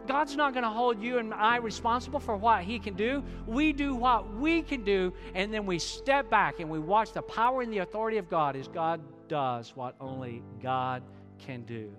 God's 0.06 0.36
not 0.36 0.52
going 0.52 0.64
to 0.64 0.70
hold 0.70 1.00
you 1.00 1.18
and 1.18 1.32
I 1.32 1.56
responsible 1.56 2.20
for 2.20 2.36
what 2.36 2.62
He 2.62 2.78
can 2.78 2.94
do. 2.94 3.22
We 3.46 3.72
do 3.72 3.94
what 3.94 4.34
we 4.34 4.62
can 4.62 4.84
do, 4.84 5.12
and 5.34 5.52
then 5.52 5.66
we 5.66 5.78
step 5.78 6.28
back 6.30 6.60
and 6.60 6.68
we 6.68 6.78
watch 6.78 7.12
the 7.12 7.22
power 7.22 7.62
and 7.62 7.72
the 7.72 7.78
authority 7.78 8.18
of 8.18 8.28
God 8.28 8.56
as 8.56 8.68
God 8.68 9.00
does 9.28 9.74
what 9.76 9.94
only 10.00 10.42
God 10.62 11.02
can 11.38 11.62
do. 11.62 11.92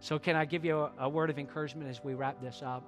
So, 0.00 0.18
can 0.18 0.36
I 0.36 0.44
give 0.44 0.64
you 0.64 0.78
a, 0.78 0.92
a 0.98 1.08
word 1.08 1.30
of 1.30 1.38
encouragement 1.38 1.88
as 1.88 2.02
we 2.02 2.14
wrap 2.14 2.40
this 2.42 2.62
up? 2.64 2.84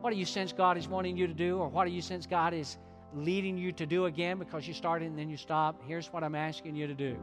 What 0.00 0.10
do 0.10 0.16
you 0.16 0.24
sense 0.24 0.52
God 0.52 0.76
is 0.78 0.88
wanting 0.88 1.16
you 1.16 1.26
to 1.26 1.34
do, 1.34 1.58
or 1.58 1.68
what 1.68 1.84
do 1.84 1.92
you 1.92 2.02
sense 2.02 2.26
God 2.26 2.54
is 2.54 2.78
leading 3.14 3.58
you 3.58 3.72
to 3.72 3.84
do 3.84 4.06
again 4.06 4.38
because 4.38 4.66
you 4.66 4.74
started 4.74 5.08
and 5.08 5.18
then 5.18 5.28
you 5.28 5.36
stopped? 5.36 5.82
Here's 5.86 6.12
what 6.12 6.24
I'm 6.24 6.34
asking 6.34 6.76
you 6.76 6.86
to 6.86 6.94
do 6.94 7.16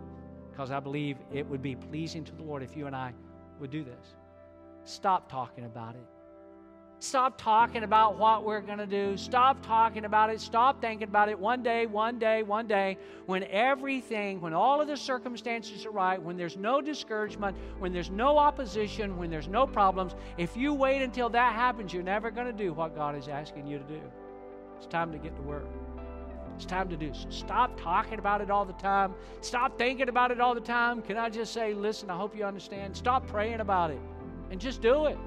because 0.52 0.72
I 0.72 0.80
believe 0.80 1.18
it 1.34 1.48
would 1.48 1.62
be 1.62 1.76
pleasing 1.76 2.24
to 2.26 2.36
the 2.36 2.44
Lord 2.44 2.64
if 2.64 2.76
you 2.76 2.86
and 2.86 2.96
I 2.96 3.14
would 3.60 3.72
do 3.72 3.84
this. 3.84 4.16
Stop 4.90 5.30
talking 5.30 5.66
about 5.66 5.94
it. 5.94 6.08
Stop 6.98 7.38
talking 7.38 7.84
about 7.84 8.18
what 8.18 8.44
we're 8.44 8.60
going 8.60 8.80
to 8.80 8.88
do. 8.88 9.16
Stop 9.16 9.64
talking 9.66 10.04
about 10.04 10.32
it. 10.32 10.42
Stop 10.42 10.82
thinking 10.82 11.08
about 11.08 11.30
it. 11.30 11.40
One 11.40 11.62
day, 11.62 11.86
one 11.86 12.18
day, 12.18 12.42
one 12.42 12.68
day, 12.68 12.98
when 13.28 13.44
everything, 13.44 14.42
when 14.42 14.54
all 14.54 14.82
of 14.82 14.88
the 14.88 14.98
circumstances 14.98 15.86
are 15.86 15.92
right, 15.92 16.22
when 16.22 16.38
there's 16.38 16.58
no 16.58 16.82
discouragement, 16.82 17.56
when 17.78 17.94
there's 17.94 18.10
no 18.10 18.38
opposition, 18.38 19.16
when 19.18 19.30
there's 19.30 19.48
no 19.48 19.68
problems, 19.68 20.16
if 20.38 20.58
you 20.58 20.74
wait 20.74 21.04
until 21.04 21.30
that 21.30 21.54
happens, 21.54 21.94
you're 21.94 22.04
never 22.04 22.32
going 22.32 22.48
to 22.48 22.54
do 22.54 22.74
what 22.74 22.96
God 22.96 23.16
is 23.16 23.28
asking 23.28 23.68
you 23.68 23.78
to 23.78 23.86
do. 23.86 24.02
It's 24.78 24.88
time 24.88 25.12
to 25.12 25.20
get 25.20 25.36
to 25.36 25.42
work. 25.44 25.68
It's 26.56 26.66
time 26.66 26.90
to 26.90 26.98
do. 26.98 27.14
So 27.14 27.30
stop 27.30 27.80
talking 27.80 28.18
about 28.18 28.42
it 28.42 28.50
all 28.50 28.66
the 28.66 28.74
time. 28.74 29.14
Stop 29.40 29.78
thinking 29.78 30.10
about 30.10 30.32
it 30.32 30.42
all 30.42 30.56
the 30.56 30.60
time. 30.60 31.02
Can 31.04 31.16
I 31.16 31.30
just 31.30 31.54
say, 31.54 31.74
listen, 31.76 32.10
I 32.10 32.18
hope 32.18 32.36
you 32.36 32.44
understand. 32.44 32.98
Stop 32.98 33.28
praying 33.28 33.62
about 33.62 33.92
it 33.92 34.00
and 34.52 34.60
just 34.60 34.82
do 34.82 35.06
it. 35.06 35.18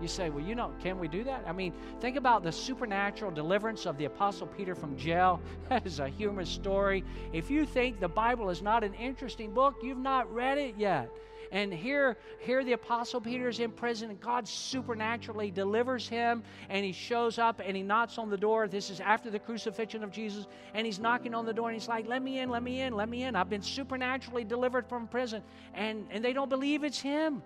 You 0.00 0.08
say, 0.08 0.28
well, 0.28 0.44
you 0.44 0.54
know, 0.54 0.72
can 0.82 0.98
we 0.98 1.08
do 1.08 1.24
that? 1.24 1.44
I 1.46 1.52
mean, 1.52 1.72
think 2.00 2.16
about 2.16 2.42
the 2.42 2.52
supernatural 2.52 3.30
deliverance 3.30 3.86
of 3.86 3.96
the 3.96 4.04
Apostle 4.04 4.46
Peter 4.46 4.74
from 4.74 4.96
jail. 4.96 5.40
That 5.68 5.86
is 5.86 6.00
a 6.00 6.08
humorous 6.08 6.50
story. 6.50 7.02
If 7.32 7.50
you 7.50 7.64
think 7.64 7.98
the 7.98 8.08
Bible 8.08 8.50
is 8.50 8.62
not 8.62 8.84
an 8.84 8.94
interesting 8.94 9.52
book, 9.52 9.76
you've 9.82 9.98
not 9.98 10.32
read 10.32 10.58
it 10.58 10.74
yet. 10.76 11.10
And 11.52 11.72
here, 11.72 12.16
here 12.40 12.64
the 12.64 12.72
Apostle 12.72 13.20
Peter 13.20 13.48
is 13.48 13.60
in 13.60 13.70
prison, 13.70 14.10
and 14.10 14.20
God 14.20 14.46
supernaturally 14.46 15.50
delivers 15.50 16.08
him, 16.08 16.42
and 16.68 16.84
he 16.84 16.92
shows 16.92 17.38
up 17.38 17.60
and 17.64 17.76
he 17.76 17.82
knocks 17.82 18.18
on 18.18 18.28
the 18.30 18.36
door. 18.36 18.68
This 18.68 18.90
is 18.90 19.00
after 19.00 19.30
the 19.30 19.38
crucifixion 19.38 20.02
of 20.02 20.10
Jesus, 20.10 20.46
and 20.74 20.84
he's 20.84 20.98
knocking 20.98 21.34
on 21.34 21.46
the 21.46 21.52
door, 21.52 21.68
and 21.68 21.78
he's 21.78 21.88
like, 21.88 22.06
Let 22.06 22.22
me 22.22 22.40
in, 22.40 22.50
let 22.50 22.62
me 22.62 22.80
in, 22.80 22.94
let 22.94 23.08
me 23.08 23.22
in. 23.22 23.36
I've 23.36 23.50
been 23.50 23.62
supernaturally 23.62 24.44
delivered 24.44 24.88
from 24.88 25.06
prison. 25.06 25.42
And, 25.74 26.06
and 26.10 26.24
they 26.24 26.32
don't 26.32 26.48
believe 26.48 26.84
it's 26.84 27.00
him. 27.00 27.42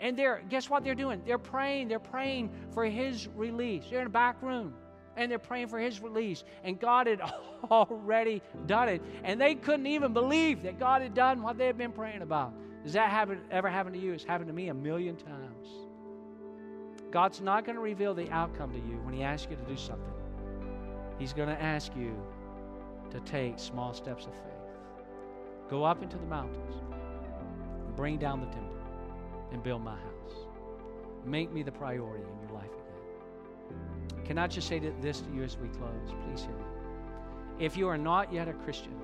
And 0.00 0.16
they're, 0.16 0.42
guess 0.48 0.70
what 0.70 0.82
they're 0.82 0.94
doing? 0.94 1.22
They're 1.26 1.38
praying. 1.38 1.88
They're 1.88 1.98
praying 1.98 2.50
for 2.72 2.84
his 2.84 3.28
release. 3.36 3.84
They're 3.90 4.00
in 4.00 4.06
a 4.06 4.10
back 4.10 4.42
room 4.42 4.74
and 5.16 5.30
they're 5.30 5.38
praying 5.38 5.68
for 5.68 5.78
his 5.78 6.00
release. 6.00 6.44
And 6.64 6.80
God 6.80 7.06
had 7.06 7.20
already 7.70 8.42
done 8.66 8.88
it. 8.88 9.02
And 9.22 9.40
they 9.40 9.54
couldn't 9.54 9.86
even 9.86 10.12
believe 10.12 10.62
that 10.62 10.78
God 10.78 11.02
had 11.02 11.14
done 11.14 11.42
what 11.42 11.58
they 11.58 11.66
had 11.66 11.76
been 11.76 11.92
praying 11.92 12.22
about. 12.22 12.54
Does 12.82 12.94
that 12.94 13.10
happen, 13.10 13.40
ever 13.50 13.68
happen 13.68 13.92
to 13.92 13.98
you? 13.98 14.12
It's 14.12 14.24
happened 14.24 14.48
to 14.48 14.54
me 14.54 14.68
a 14.68 14.74
million 14.74 15.16
times. 15.16 15.68
God's 17.10 17.40
not 17.40 17.66
going 17.66 17.76
to 17.76 17.82
reveal 17.82 18.14
the 18.14 18.30
outcome 18.30 18.72
to 18.72 18.78
you 18.78 18.98
when 19.02 19.12
He 19.12 19.22
asks 19.22 19.50
you 19.50 19.56
to 19.56 19.62
do 19.64 19.76
something. 19.76 20.12
He's 21.18 21.34
going 21.34 21.48
to 21.48 21.60
ask 21.60 21.94
you 21.94 22.14
to 23.10 23.20
take 23.20 23.58
small 23.58 23.92
steps 23.92 24.24
of 24.24 24.32
faith. 24.32 24.44
Go 25.68 25.84
up 25.84 26.02
into 26.02 26.16
the 26.16 26.26
mountains, 26.26 26.74
bring 27.96 28.16
down 28.16 28.40
the 28.40 28.46
timber 28.46 28.69
and 29.52 29.62
build 29.62 29.82
my 29.82 29.96
house. 29.96 30.46
Make 31.24 31.52
me 31.52 31.62
the 31.62 31.72
priority 31.72 32.24
in 32.24 32.48
your 32.48 32.58
life 32.58 32.70
again. 32.70 34.24
Can 34.24 34.38
I 34.38 34.46
just 34.46 34.68
say 34.68 34.78
this 34.78 35.20
to 35.20 35.30
you 35.32 35.42
as 35.42 35.56
we 35.58 35.68
close? 35.68 36.14
Please 36.26 36.42
hear 36.42 36.54
me. 36.54 36.64
If 37.58 37.76
you 37.76 37.88
are 37.88 37.98
not 37.98 38.32
yet 38.32 38.48
a 38.48 38.52
Christian, 38.52 38.94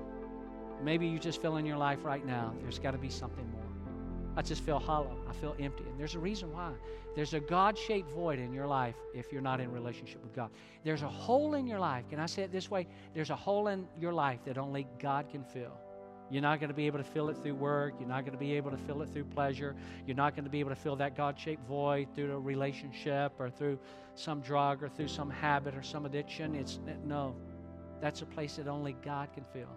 maybe 0.83 1.05
you 1.07 1.19
just 1.19 1.41
feel 1.41 1.57
in 1.57 1.65
your 1.65 1.77
life 1.77 2.03
right 2.03 2.25
now, 2.25 2.53
there's 2.61 2.79
got 2.79 2.91
to 2.91 2.97
be 2.97 3.09
something 3.09 3.49
more. 3.51 3.63
I 4.37 4.43
just 4.43 4.63
feel 4.63 4.77
hollow. 4.77 5.17
I 5.27 5.33
feel 5.33 5.55
empty. 5.59 5.83
And 5.89 5.99
there's 5.99 6.13
a 6.13 6.19
reason 6.19 6.53
why. 6.53 6.71
There's 7.15 7.33
a 7.33 7.39
God 7.39 7.75
shaped 7.75 8.11
void 8.11 8.37
in 8.37 8.53
your 8.53 8.67
life 8.67 8.95
if 9.15 9.31
you're 9.31 9.41
not 9.41 9.59
in 9.59 9.71
relationship 9.71 10.21
with 10.23 10.35
God. 10.35 10.51
There's 10.83 11.01
a 11.01 11.09
hole 11.09 11.55
in 11.55 11.65
your 11.65 11.79
life. 11.79 12.07
Can 12.07 12.19
I 12.19 12.27
say 12.27 12.43
it 12.43 12.51
this 12.51 12.69
way? 12.69 12.87
There's 13.15 13.31
a 13.31 13.35
hole 13.35 13.67
in 13.67 13.87
your 13.99 14.13
life 14.13 14.39
that 14.45 14.59
only 14.59 14.87
God 14.99 15.27
can 15.31 15.43
fill. 15.43 15.75
You're 16.29 16.41
not 16.41 16.59
going 16.59 16.69
to 16.69 16.75
be 16.75 16.87
able 16.87 16.97
to 16.97 17.03
fill 17.03 17.29
it 17.29 17.37
through 17.37 17.55
work. 17.55 17.93
You're 17.99 18.09
not 18.09 18.21
going 18.21 18.33
to 18.33 18.39
be 18.39 18.53
able 18.53 18.71
to 18.71 18.77
fill 18.77 19.01
it 19.01 19.09
through 19.13 19.25
pleasure. 19.25 19.75
You're 20.05 20.17
not 20.17 20.35
going 20.35 20.43
to 20.43 20.49
be 20.49 20.59
able 20.59 20.71
to 20.71 20.75
fill 20.75 20.95
that 20.97 21.15
God 21.15 21.39
shaped 21.39 21.65
void 21.67 22.09
through 22.13 22.33
a 22.33 22.39
relationship 22.39 23.33
or 23.39 23.49
through 23.49 23.79
some 24.15 24.41
drug 24.41 24.83
or 24.83 24.89
through 24.89 25.07
some 25.07 25.29
habit 25.29 25.75
or 25.75 25.83
some 25.83 26.05
addiction. 26.05 26.55
It's 26.55 26.79
no, 27.05 27.35
that's 28.01 28.21
a 28.21 28.25
place 28.25 28.57
that 28.57 28.67
only 28.67 28.95
God 29.03 29.29
can 29.33 29.45
fill. 29.53 29.71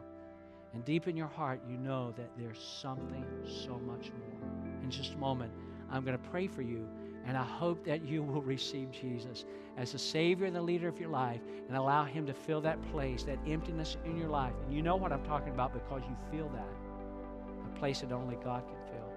And 0.72 0.84
deep 0.84 1.08
in 1.08 1.16
your 1.16 1.28
heart, 1.28 1.60
you 1.68 1.76
know 1.76 2.12
that 2.16 2.30
there's 2.38 2.60
something 2.60 3.24
so 3.44 3.78
much 3.78 4.10
more. 4.12 4.50
In 4.82 4.90
just 4.90 5.14
a 5.14 5.18
moment, 5.18 5.52
I'm 5.90 6.04
going 6.04 6.16
to 6.16 6.30
pray 6.30 6.46
for 6.46 6.62
you 6.62 6.88
and 7.26 7.36
I 7.36 7.44
hope 7.44 7.84
that 7.84 8.02
you 8.02 8.22
will 8.22 8.42
receive 8.42 8.90
Jesus 8.90 9.44
as 9.76 9.92
the 9.92 9.98
Savior 9.98 10.46
and 10.46 10.56
the 10.56 10.62
leader 10.62 10.88
of 10.88 10.98
your 10.98 11.10
life 11.10 11.40
and 11.68 11.76
allow 11.76 12.04
Him 12.04 12.26
to 12.26 12.34
fill 12.34 12.60
that 12.62 12.80
place, 12.90 13.22
that 13.24 13.38
emptiness 13.46 13.96
in 14.04 14.16
your 14.16 14.28
life. 14.28 14.54
And 14.64 14.74
you 14.74 14.82
know 14.82 14.96
what 14.96 15.12
I'm 15.12 15.24
talking 15.24 15.52
about 15.52 15.72
because 15.72 16.02
you 16.08 16.16
feel 16.30 16.48
that. 16.50 16.68
A 17.66 17.78
place 17.78 18.00
that 18.00 18.12
only 18.12 18.36
God 18.36 18.64
can 18.66 18.76
fill. 18.92 19.12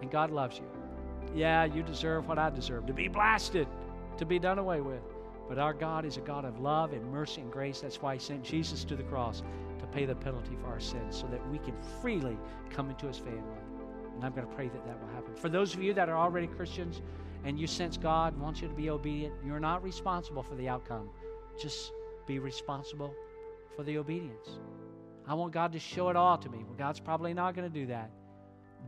And 0.00 0.10
God 0.10 0.30
loves 0.30 0.58
you. 0.58 0.64
Yeah, 1.34 1.64
you 1.64 1.82
deserve 1.82 2.28
what 2.28 2.38
I 2.38 2.50
deserve 2.50 2.86
to 2.86 2.92
be 2.92 3.08
blasted, 3.08 3.66
to 4.18 4.24
be 4.24 4.38
done 4.38 4.58
away 4.58 4.80
with. 4.80 5.02
But 5.48 5.58
our 5.58 5.72
God 5.74 6.04
is 6.04 6.16
a 6.16 6.20
God 6.20 6.44
of 6.44 6.60
love 6.60 6.92
and 6.92 7.04
mercy 7.10 7.40
and 7.40 7.52
grace. 7.52 7.80
That's 7.80 8.02
why 8.02 8.14
He 8.14 8.20
sent 8.20 8.42
Jesus 8.42 8.84
to 8.84 8.96
the 8.96 9.02
cross 9.04 9.42
to 9.78 9.86
pay 9.86 10.04
the 10.04 10.14
penalty 10.14 10.56
for 10.60 10.68
our 10.68 10.80
sins 10.80 11.16
so 11.16 11.26
that 11.28 11.46
we 11.50 11.58
can 11.58 11.74
freely 12.00 12.36
come 12.70 12.90
into 12.90 13.06
His 13.06 13.18
family. 13.18 13.60
And 14.14 14.24
I'm 14.24 14.32
going 14.32 14.46
to 14.46 14.54
pray 14.54 14.68
that 14.68 14.84
that 14.86 15.00
will 15.00 15.14
happen. 15.14 15.34
For 15.36 15.48
those 15.48 15.74
of 15.74 15.82
you 15.82 15.92
that 15.94 16.08
are 16.08 16.16
already 16.16 16.46
Christians, 16.46 17.02
and 17.46 17.60
you 17.60 17.68
sense 17.68 17.96
God 17.96 18.36
wants 18.36 18.60
you 18.60 18.66
to 18.66 18.74
be 18.74 18.90
obedient, 18.90 19.32
you're 19.46 19.60
not 19.60 19.80
responsible 19.84 20.42
for 20.42 20.56
the 20.56 20.68
outcome. 20.68 21.08
Just 21.56 21.92
be 22.26 22.40
responsible 22.40 23.14
for 23.76 23.84
the 23.84 23.98
obedience. 23.98 24.58
I 25.28 25.34
want 25.34 25.52
God 25.52 25.72
to 25.72 25.78
show 25.78 26.08
it 26.08 26.16
all 26.16 26.36
to 26.38 26.48
me. 26.48 26.58
Well, 26.64 26.74
God's 26.76 26.98
probably 26.98 27.32
not 27.32 27.54
going 27.54 27.70
to 27.70 27.72
do 27.72 27.86
that. 27.86 28.10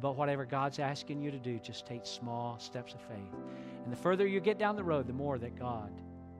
But 0.01 0.16
whatever 0.16 0.44
God's 0.44 0.81
asking 0.81 1.23
you 1.23 1.31
to 1.31 1.38
do, 1.38 1.61
just 1.61 1.87
take 1.87 2.05
small 2.05 2.59
steps 2.59 2.94
of 2.94 3.01
faith. 3.03 3.33
And 3.85 3.92
the 3.92 3.97
further 3.97 4.27
you 4.27 4.40
get 4.40 4.59
down 4.59 4.75
the 4.75 4.83
road, 4.83 5.07
the 5.07 5.12
more 5.12 5.38
that 5.38 5.57
God 5.57 5.92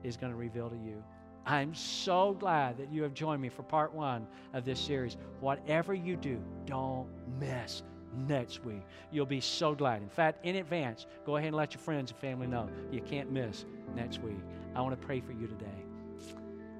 is 0.03 0.17
going 0.17 0.33
to 0.33 0.37
reveal 0.37 0.69
to 0.69 0.75
you. 0.75 1.01
I'm 1.45 1.73
so 1.73 2.35
glad 2.37 2.77
that 2.79 2.91
you 2.91 3.01
have 3.03 3.13
joined 3.13 3.41
me 3.41 3.47
for 3.47 3.63
part 3.63 3.93
one 3.93 4.27
of 4.53 4.65
this 4.65 4.79
series. 4.79 5.15
Whatever 5.39 5.93
you 5.93 6.17
do, 6.17 6.41
don't 6.65 7.07
miss 7.39 7.81
next 8.27 8.63
week. 8.65 8.83
You'll 9.11 9.25
be 9.25 9.41
so 9.41 9.75
glad. 9.75 10.01
In 10.01 10.09
fact, 10.09 10.45
in 10.45 10.57
advance, 10.57 11.05
go 11.25 11.37
ahead 11.37 11.47
and 11.47 11.55
let 11.55 11.73
your 11.73 11.81
friends 11.81 12.11
and 12.11 12.19
family 12.19 12.47
know 12.47 12.69
you 12.91 13.01
can't 13.01 13.31
miss 13.31 13.65
next 13.95 14.21
week. 14.21 14.39
I 14.75 14.81
want 14.81 14.99
to 14.99 15.05
pray 15.05 15.19
for 15.19 15.31
you 15.31 15.47
today. 15.47 15.85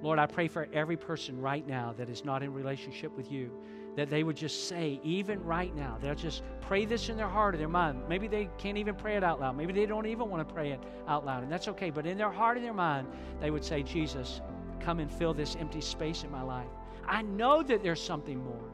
Lord, 0.01 0.19
I 0.19 0.27
pray 0.27 0.47
for 0.47 0.67
every 0.71 0.95
person 0.95 1.39
right 1.41 1.67
now 1.67 1.93
that 1.97 2.09
is 2.09 2.23
not 2.23 2.41
in 2.41 2.53
relationship 2.53 3.15
with 3.17 3.31
you, 3.31 3.51
that 3.97 4.09
they 4.09 4.23
would 4.23 4.37
just 4.37 4.69
say, 4.69 4.99
even 5.03 5.43
right 5.43 5.75
now, 5.75 5.97
they'll 6.01 6.15
just 6.15 6.43
pray 6.61 6.85
this 6.85 7.09
in 7.09 7.17
their 7.17 7.27
heart 7.27 7.55
or 7.55 7.57
their 7.57 7.67
mind. 7.67 8.01
Maybe 8.07 8.27
they 8.27 8.49
can't 8.57 8.77
even 8.77 8.95
pray 8.95 9.17
it 9.17 9.23
out 9.23 9.41
loud. 9.41 9.57
Maybe 9.57 9.73
they 9.73 9.85
don't 9.85 10.05
even 10.05 10.29
want 10.29 10.47
to 10.47 10.53
pray 10.53 10.71
it 10.71 10.79
out 11.07 11.25
loud, 11.25 11.43
and 11.43 11.51
that's 11.51 11.67
okay. 11.67 11.89
But 11.89 12.05
in 12.05 12.17
their 12.17 12.31
heart 12.31 12.55
and 12.55 12.65
their 12.65 12.73
mind, 12.73 13.07
they 13.41 13.51
would 13.51 13.65
say, 13.65 13.83
Jesus, 13.83 14.39
come 14.79 14.99
and 14.99 15.11
fill 15.11 15.33
this 15.33 15.57
empty 15.57 15.81
space 15.81 16.23
in 16.23 16.31
my 16.31 16.43
life. 16.43 16.69
I 17.05 17.23
know 17.23 17.61
that 17.63 17.83
there's 17.83 18.01
something 18.01 18.41
more. 18.41 18.71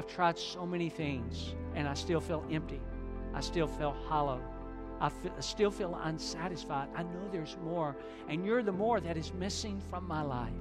I've 0.00 0.06
tried 0.06 0.38
so 0.38 0.64
many 0.64 0.88
things 0.88 1.54
and 1.74 1.86
I 1.86 1.92
still 1.92 2.22
feel 2.22 2.42
empty. 2.50 2.80
I 3.34 3.42
still 3.42 3.66
feel 3.66 3.94
hollow. 4.08 4.40
I, 4.98 5.10
feel, 5.10 5.30
I 5.36 5.42
still 5.42 5.70
feel 5.70 5.94
unsatisfied. 6.04 6.88
I 6.96 7.02
know 7.02 7.28
there's 7.30 7.58
more, 7.62 7.94
and 8.26 8.46
you're 8.46 8.62
the 8.62 8.72
more 8.72 8.98
that 8.98 9.18
is 9.18 9.34
missing 9.34 9.78
from 9.90 10.08
my 10.08 10.22
life. 10.22 10.54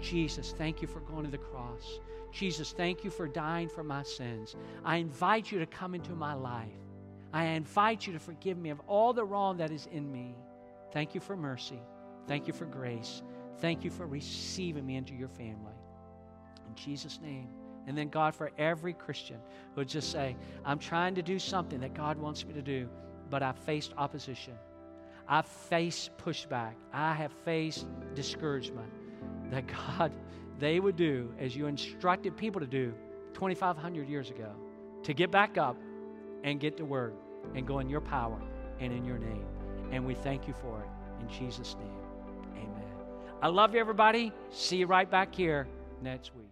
Jesus, 0.00 0.54
thank 0.56 0.80
you 0.80 0.86
for 0.86 1.00
going 1.00 1.24
to 1.24 1.30
the 1.32 1.36
cross. 1.36 1.98
Jesus, 2.30 2.70
thank 2.70 3.02
you 3.02 3.10
for 3.10 3.26
dying 3.26 3.68
for 3.68 3.82
my 3.82 4.04
sins. 4.04 4.54
I 4.84 4.98
invite 4.98 5.50
you 5.50 5.58
to 5.58 5.66
come 5.66 5.96
into 5.96 6.12
my 6.12 6.34
life. 6.34 6.70
I 7.32 7.46
invite 7.46 8.06
you 8.06 8.12
to 8.12 8.20
forgive 8.20 8.56
me 8.56 8.70
of 8.70 8.78
all 8.86 9.12
the 9.12 9.24
wrong 9.24 9.56
that 9.56 9.72
is 9.72 9.88
in 9.90 10.12
me. 10.12 10.36
Thank 10.92 11.16
you 11.16 11.20
for 11.20 11.36
mercy. 11.36 11.80
Thank 12.28 12.46
you 12.46 12.52
for 12.52 12.66
grace. 12.66 13.22
Thank 13.58 13.82
you 13.82 13.90
for 13.90 14.06
receiving 14.06 14.86
me 14.86 14.94
into 14.94 15.14
your 15.14 15.28
family. 15.28 15.74
In 16.68 16.76
Jesus' 16.76 17.18
name. 17.20 17.48
And 17.86 17.96
then, 17.96 18.08
God, 18.08 18.34
for 18.34 18.50
every 18.58 18.92
Christian 18.92 19.38
who 19.74 19.80
would 19.80 19.88
just 19.88 20.12
say, 20.12 20.36
I'm 20.64 20.78
trying 20.78 21.14
to 21.14 21.22
do 21.22 21.38
something 21.38 21.80
that 21.80 21.94
God 21.94 22.18
wants 22.18 22.44
me 22.44 22.52
to 22.54 22.62
do, 22.62 22.88
but 23.30 23.42
I've 23.42 23.58
faced 23.58 23.94
opposition. 23.96 24.54
I've 25.28 25.46
faced 25.46 26.16
pushback. 26.18 26.74
I 26.92 27.14
have 27.14 27.32
faced 27.44 27.86
discouragement. 28.14 28.90
That 29.50 29.64
God, 29.66 30.12
they 30.58 30.80
would 30.80 30.96
do 30.96 31.32
as 31.38 31.56
you 31.56 31.66
instructed 31.66 32.36
people 32.36 32.60
to 32.60 32.66
do 32.66 32.92
2,500 33.34 34.08
years 34.08 34.30
ago 34.30 34.50
to 35.04 35.14
get 35.14 35.30
back 35.30 35.56
up 35.56 35.76
and 36.44 36.60
get 36.60 36.76
to 36.76 36.84
work 36.84 37.14
and 37.54 37.66
go 37.66 37.78
in 37.78 37.88
your 37.88 38.00
power 38.00 38.40
and 38.80 38.92
in 38.92 39.04
your 39.04 39.18
name. 39.18 39.46
And 39.90 40.04
we 40.04 40.14
thank 40.14 40.46
you 40.46 40.54
for 40.60 40.80
it. 40.80 41.22
In 41.22 41.28
Jesus' 41.28 41.76
name, 41.78 42.62
amen. 42.62 42.88
I 43.42 43.48
love 43.48 43.74
you, 43.74 43.80
everybody. 43.80 44.32
See 44.50 44.76
you 44.76 44.86
right 44.86 45.10
back 45.10 45.34
here 45.34 45.66
next 46.02 46.34
week. 46.34 46.49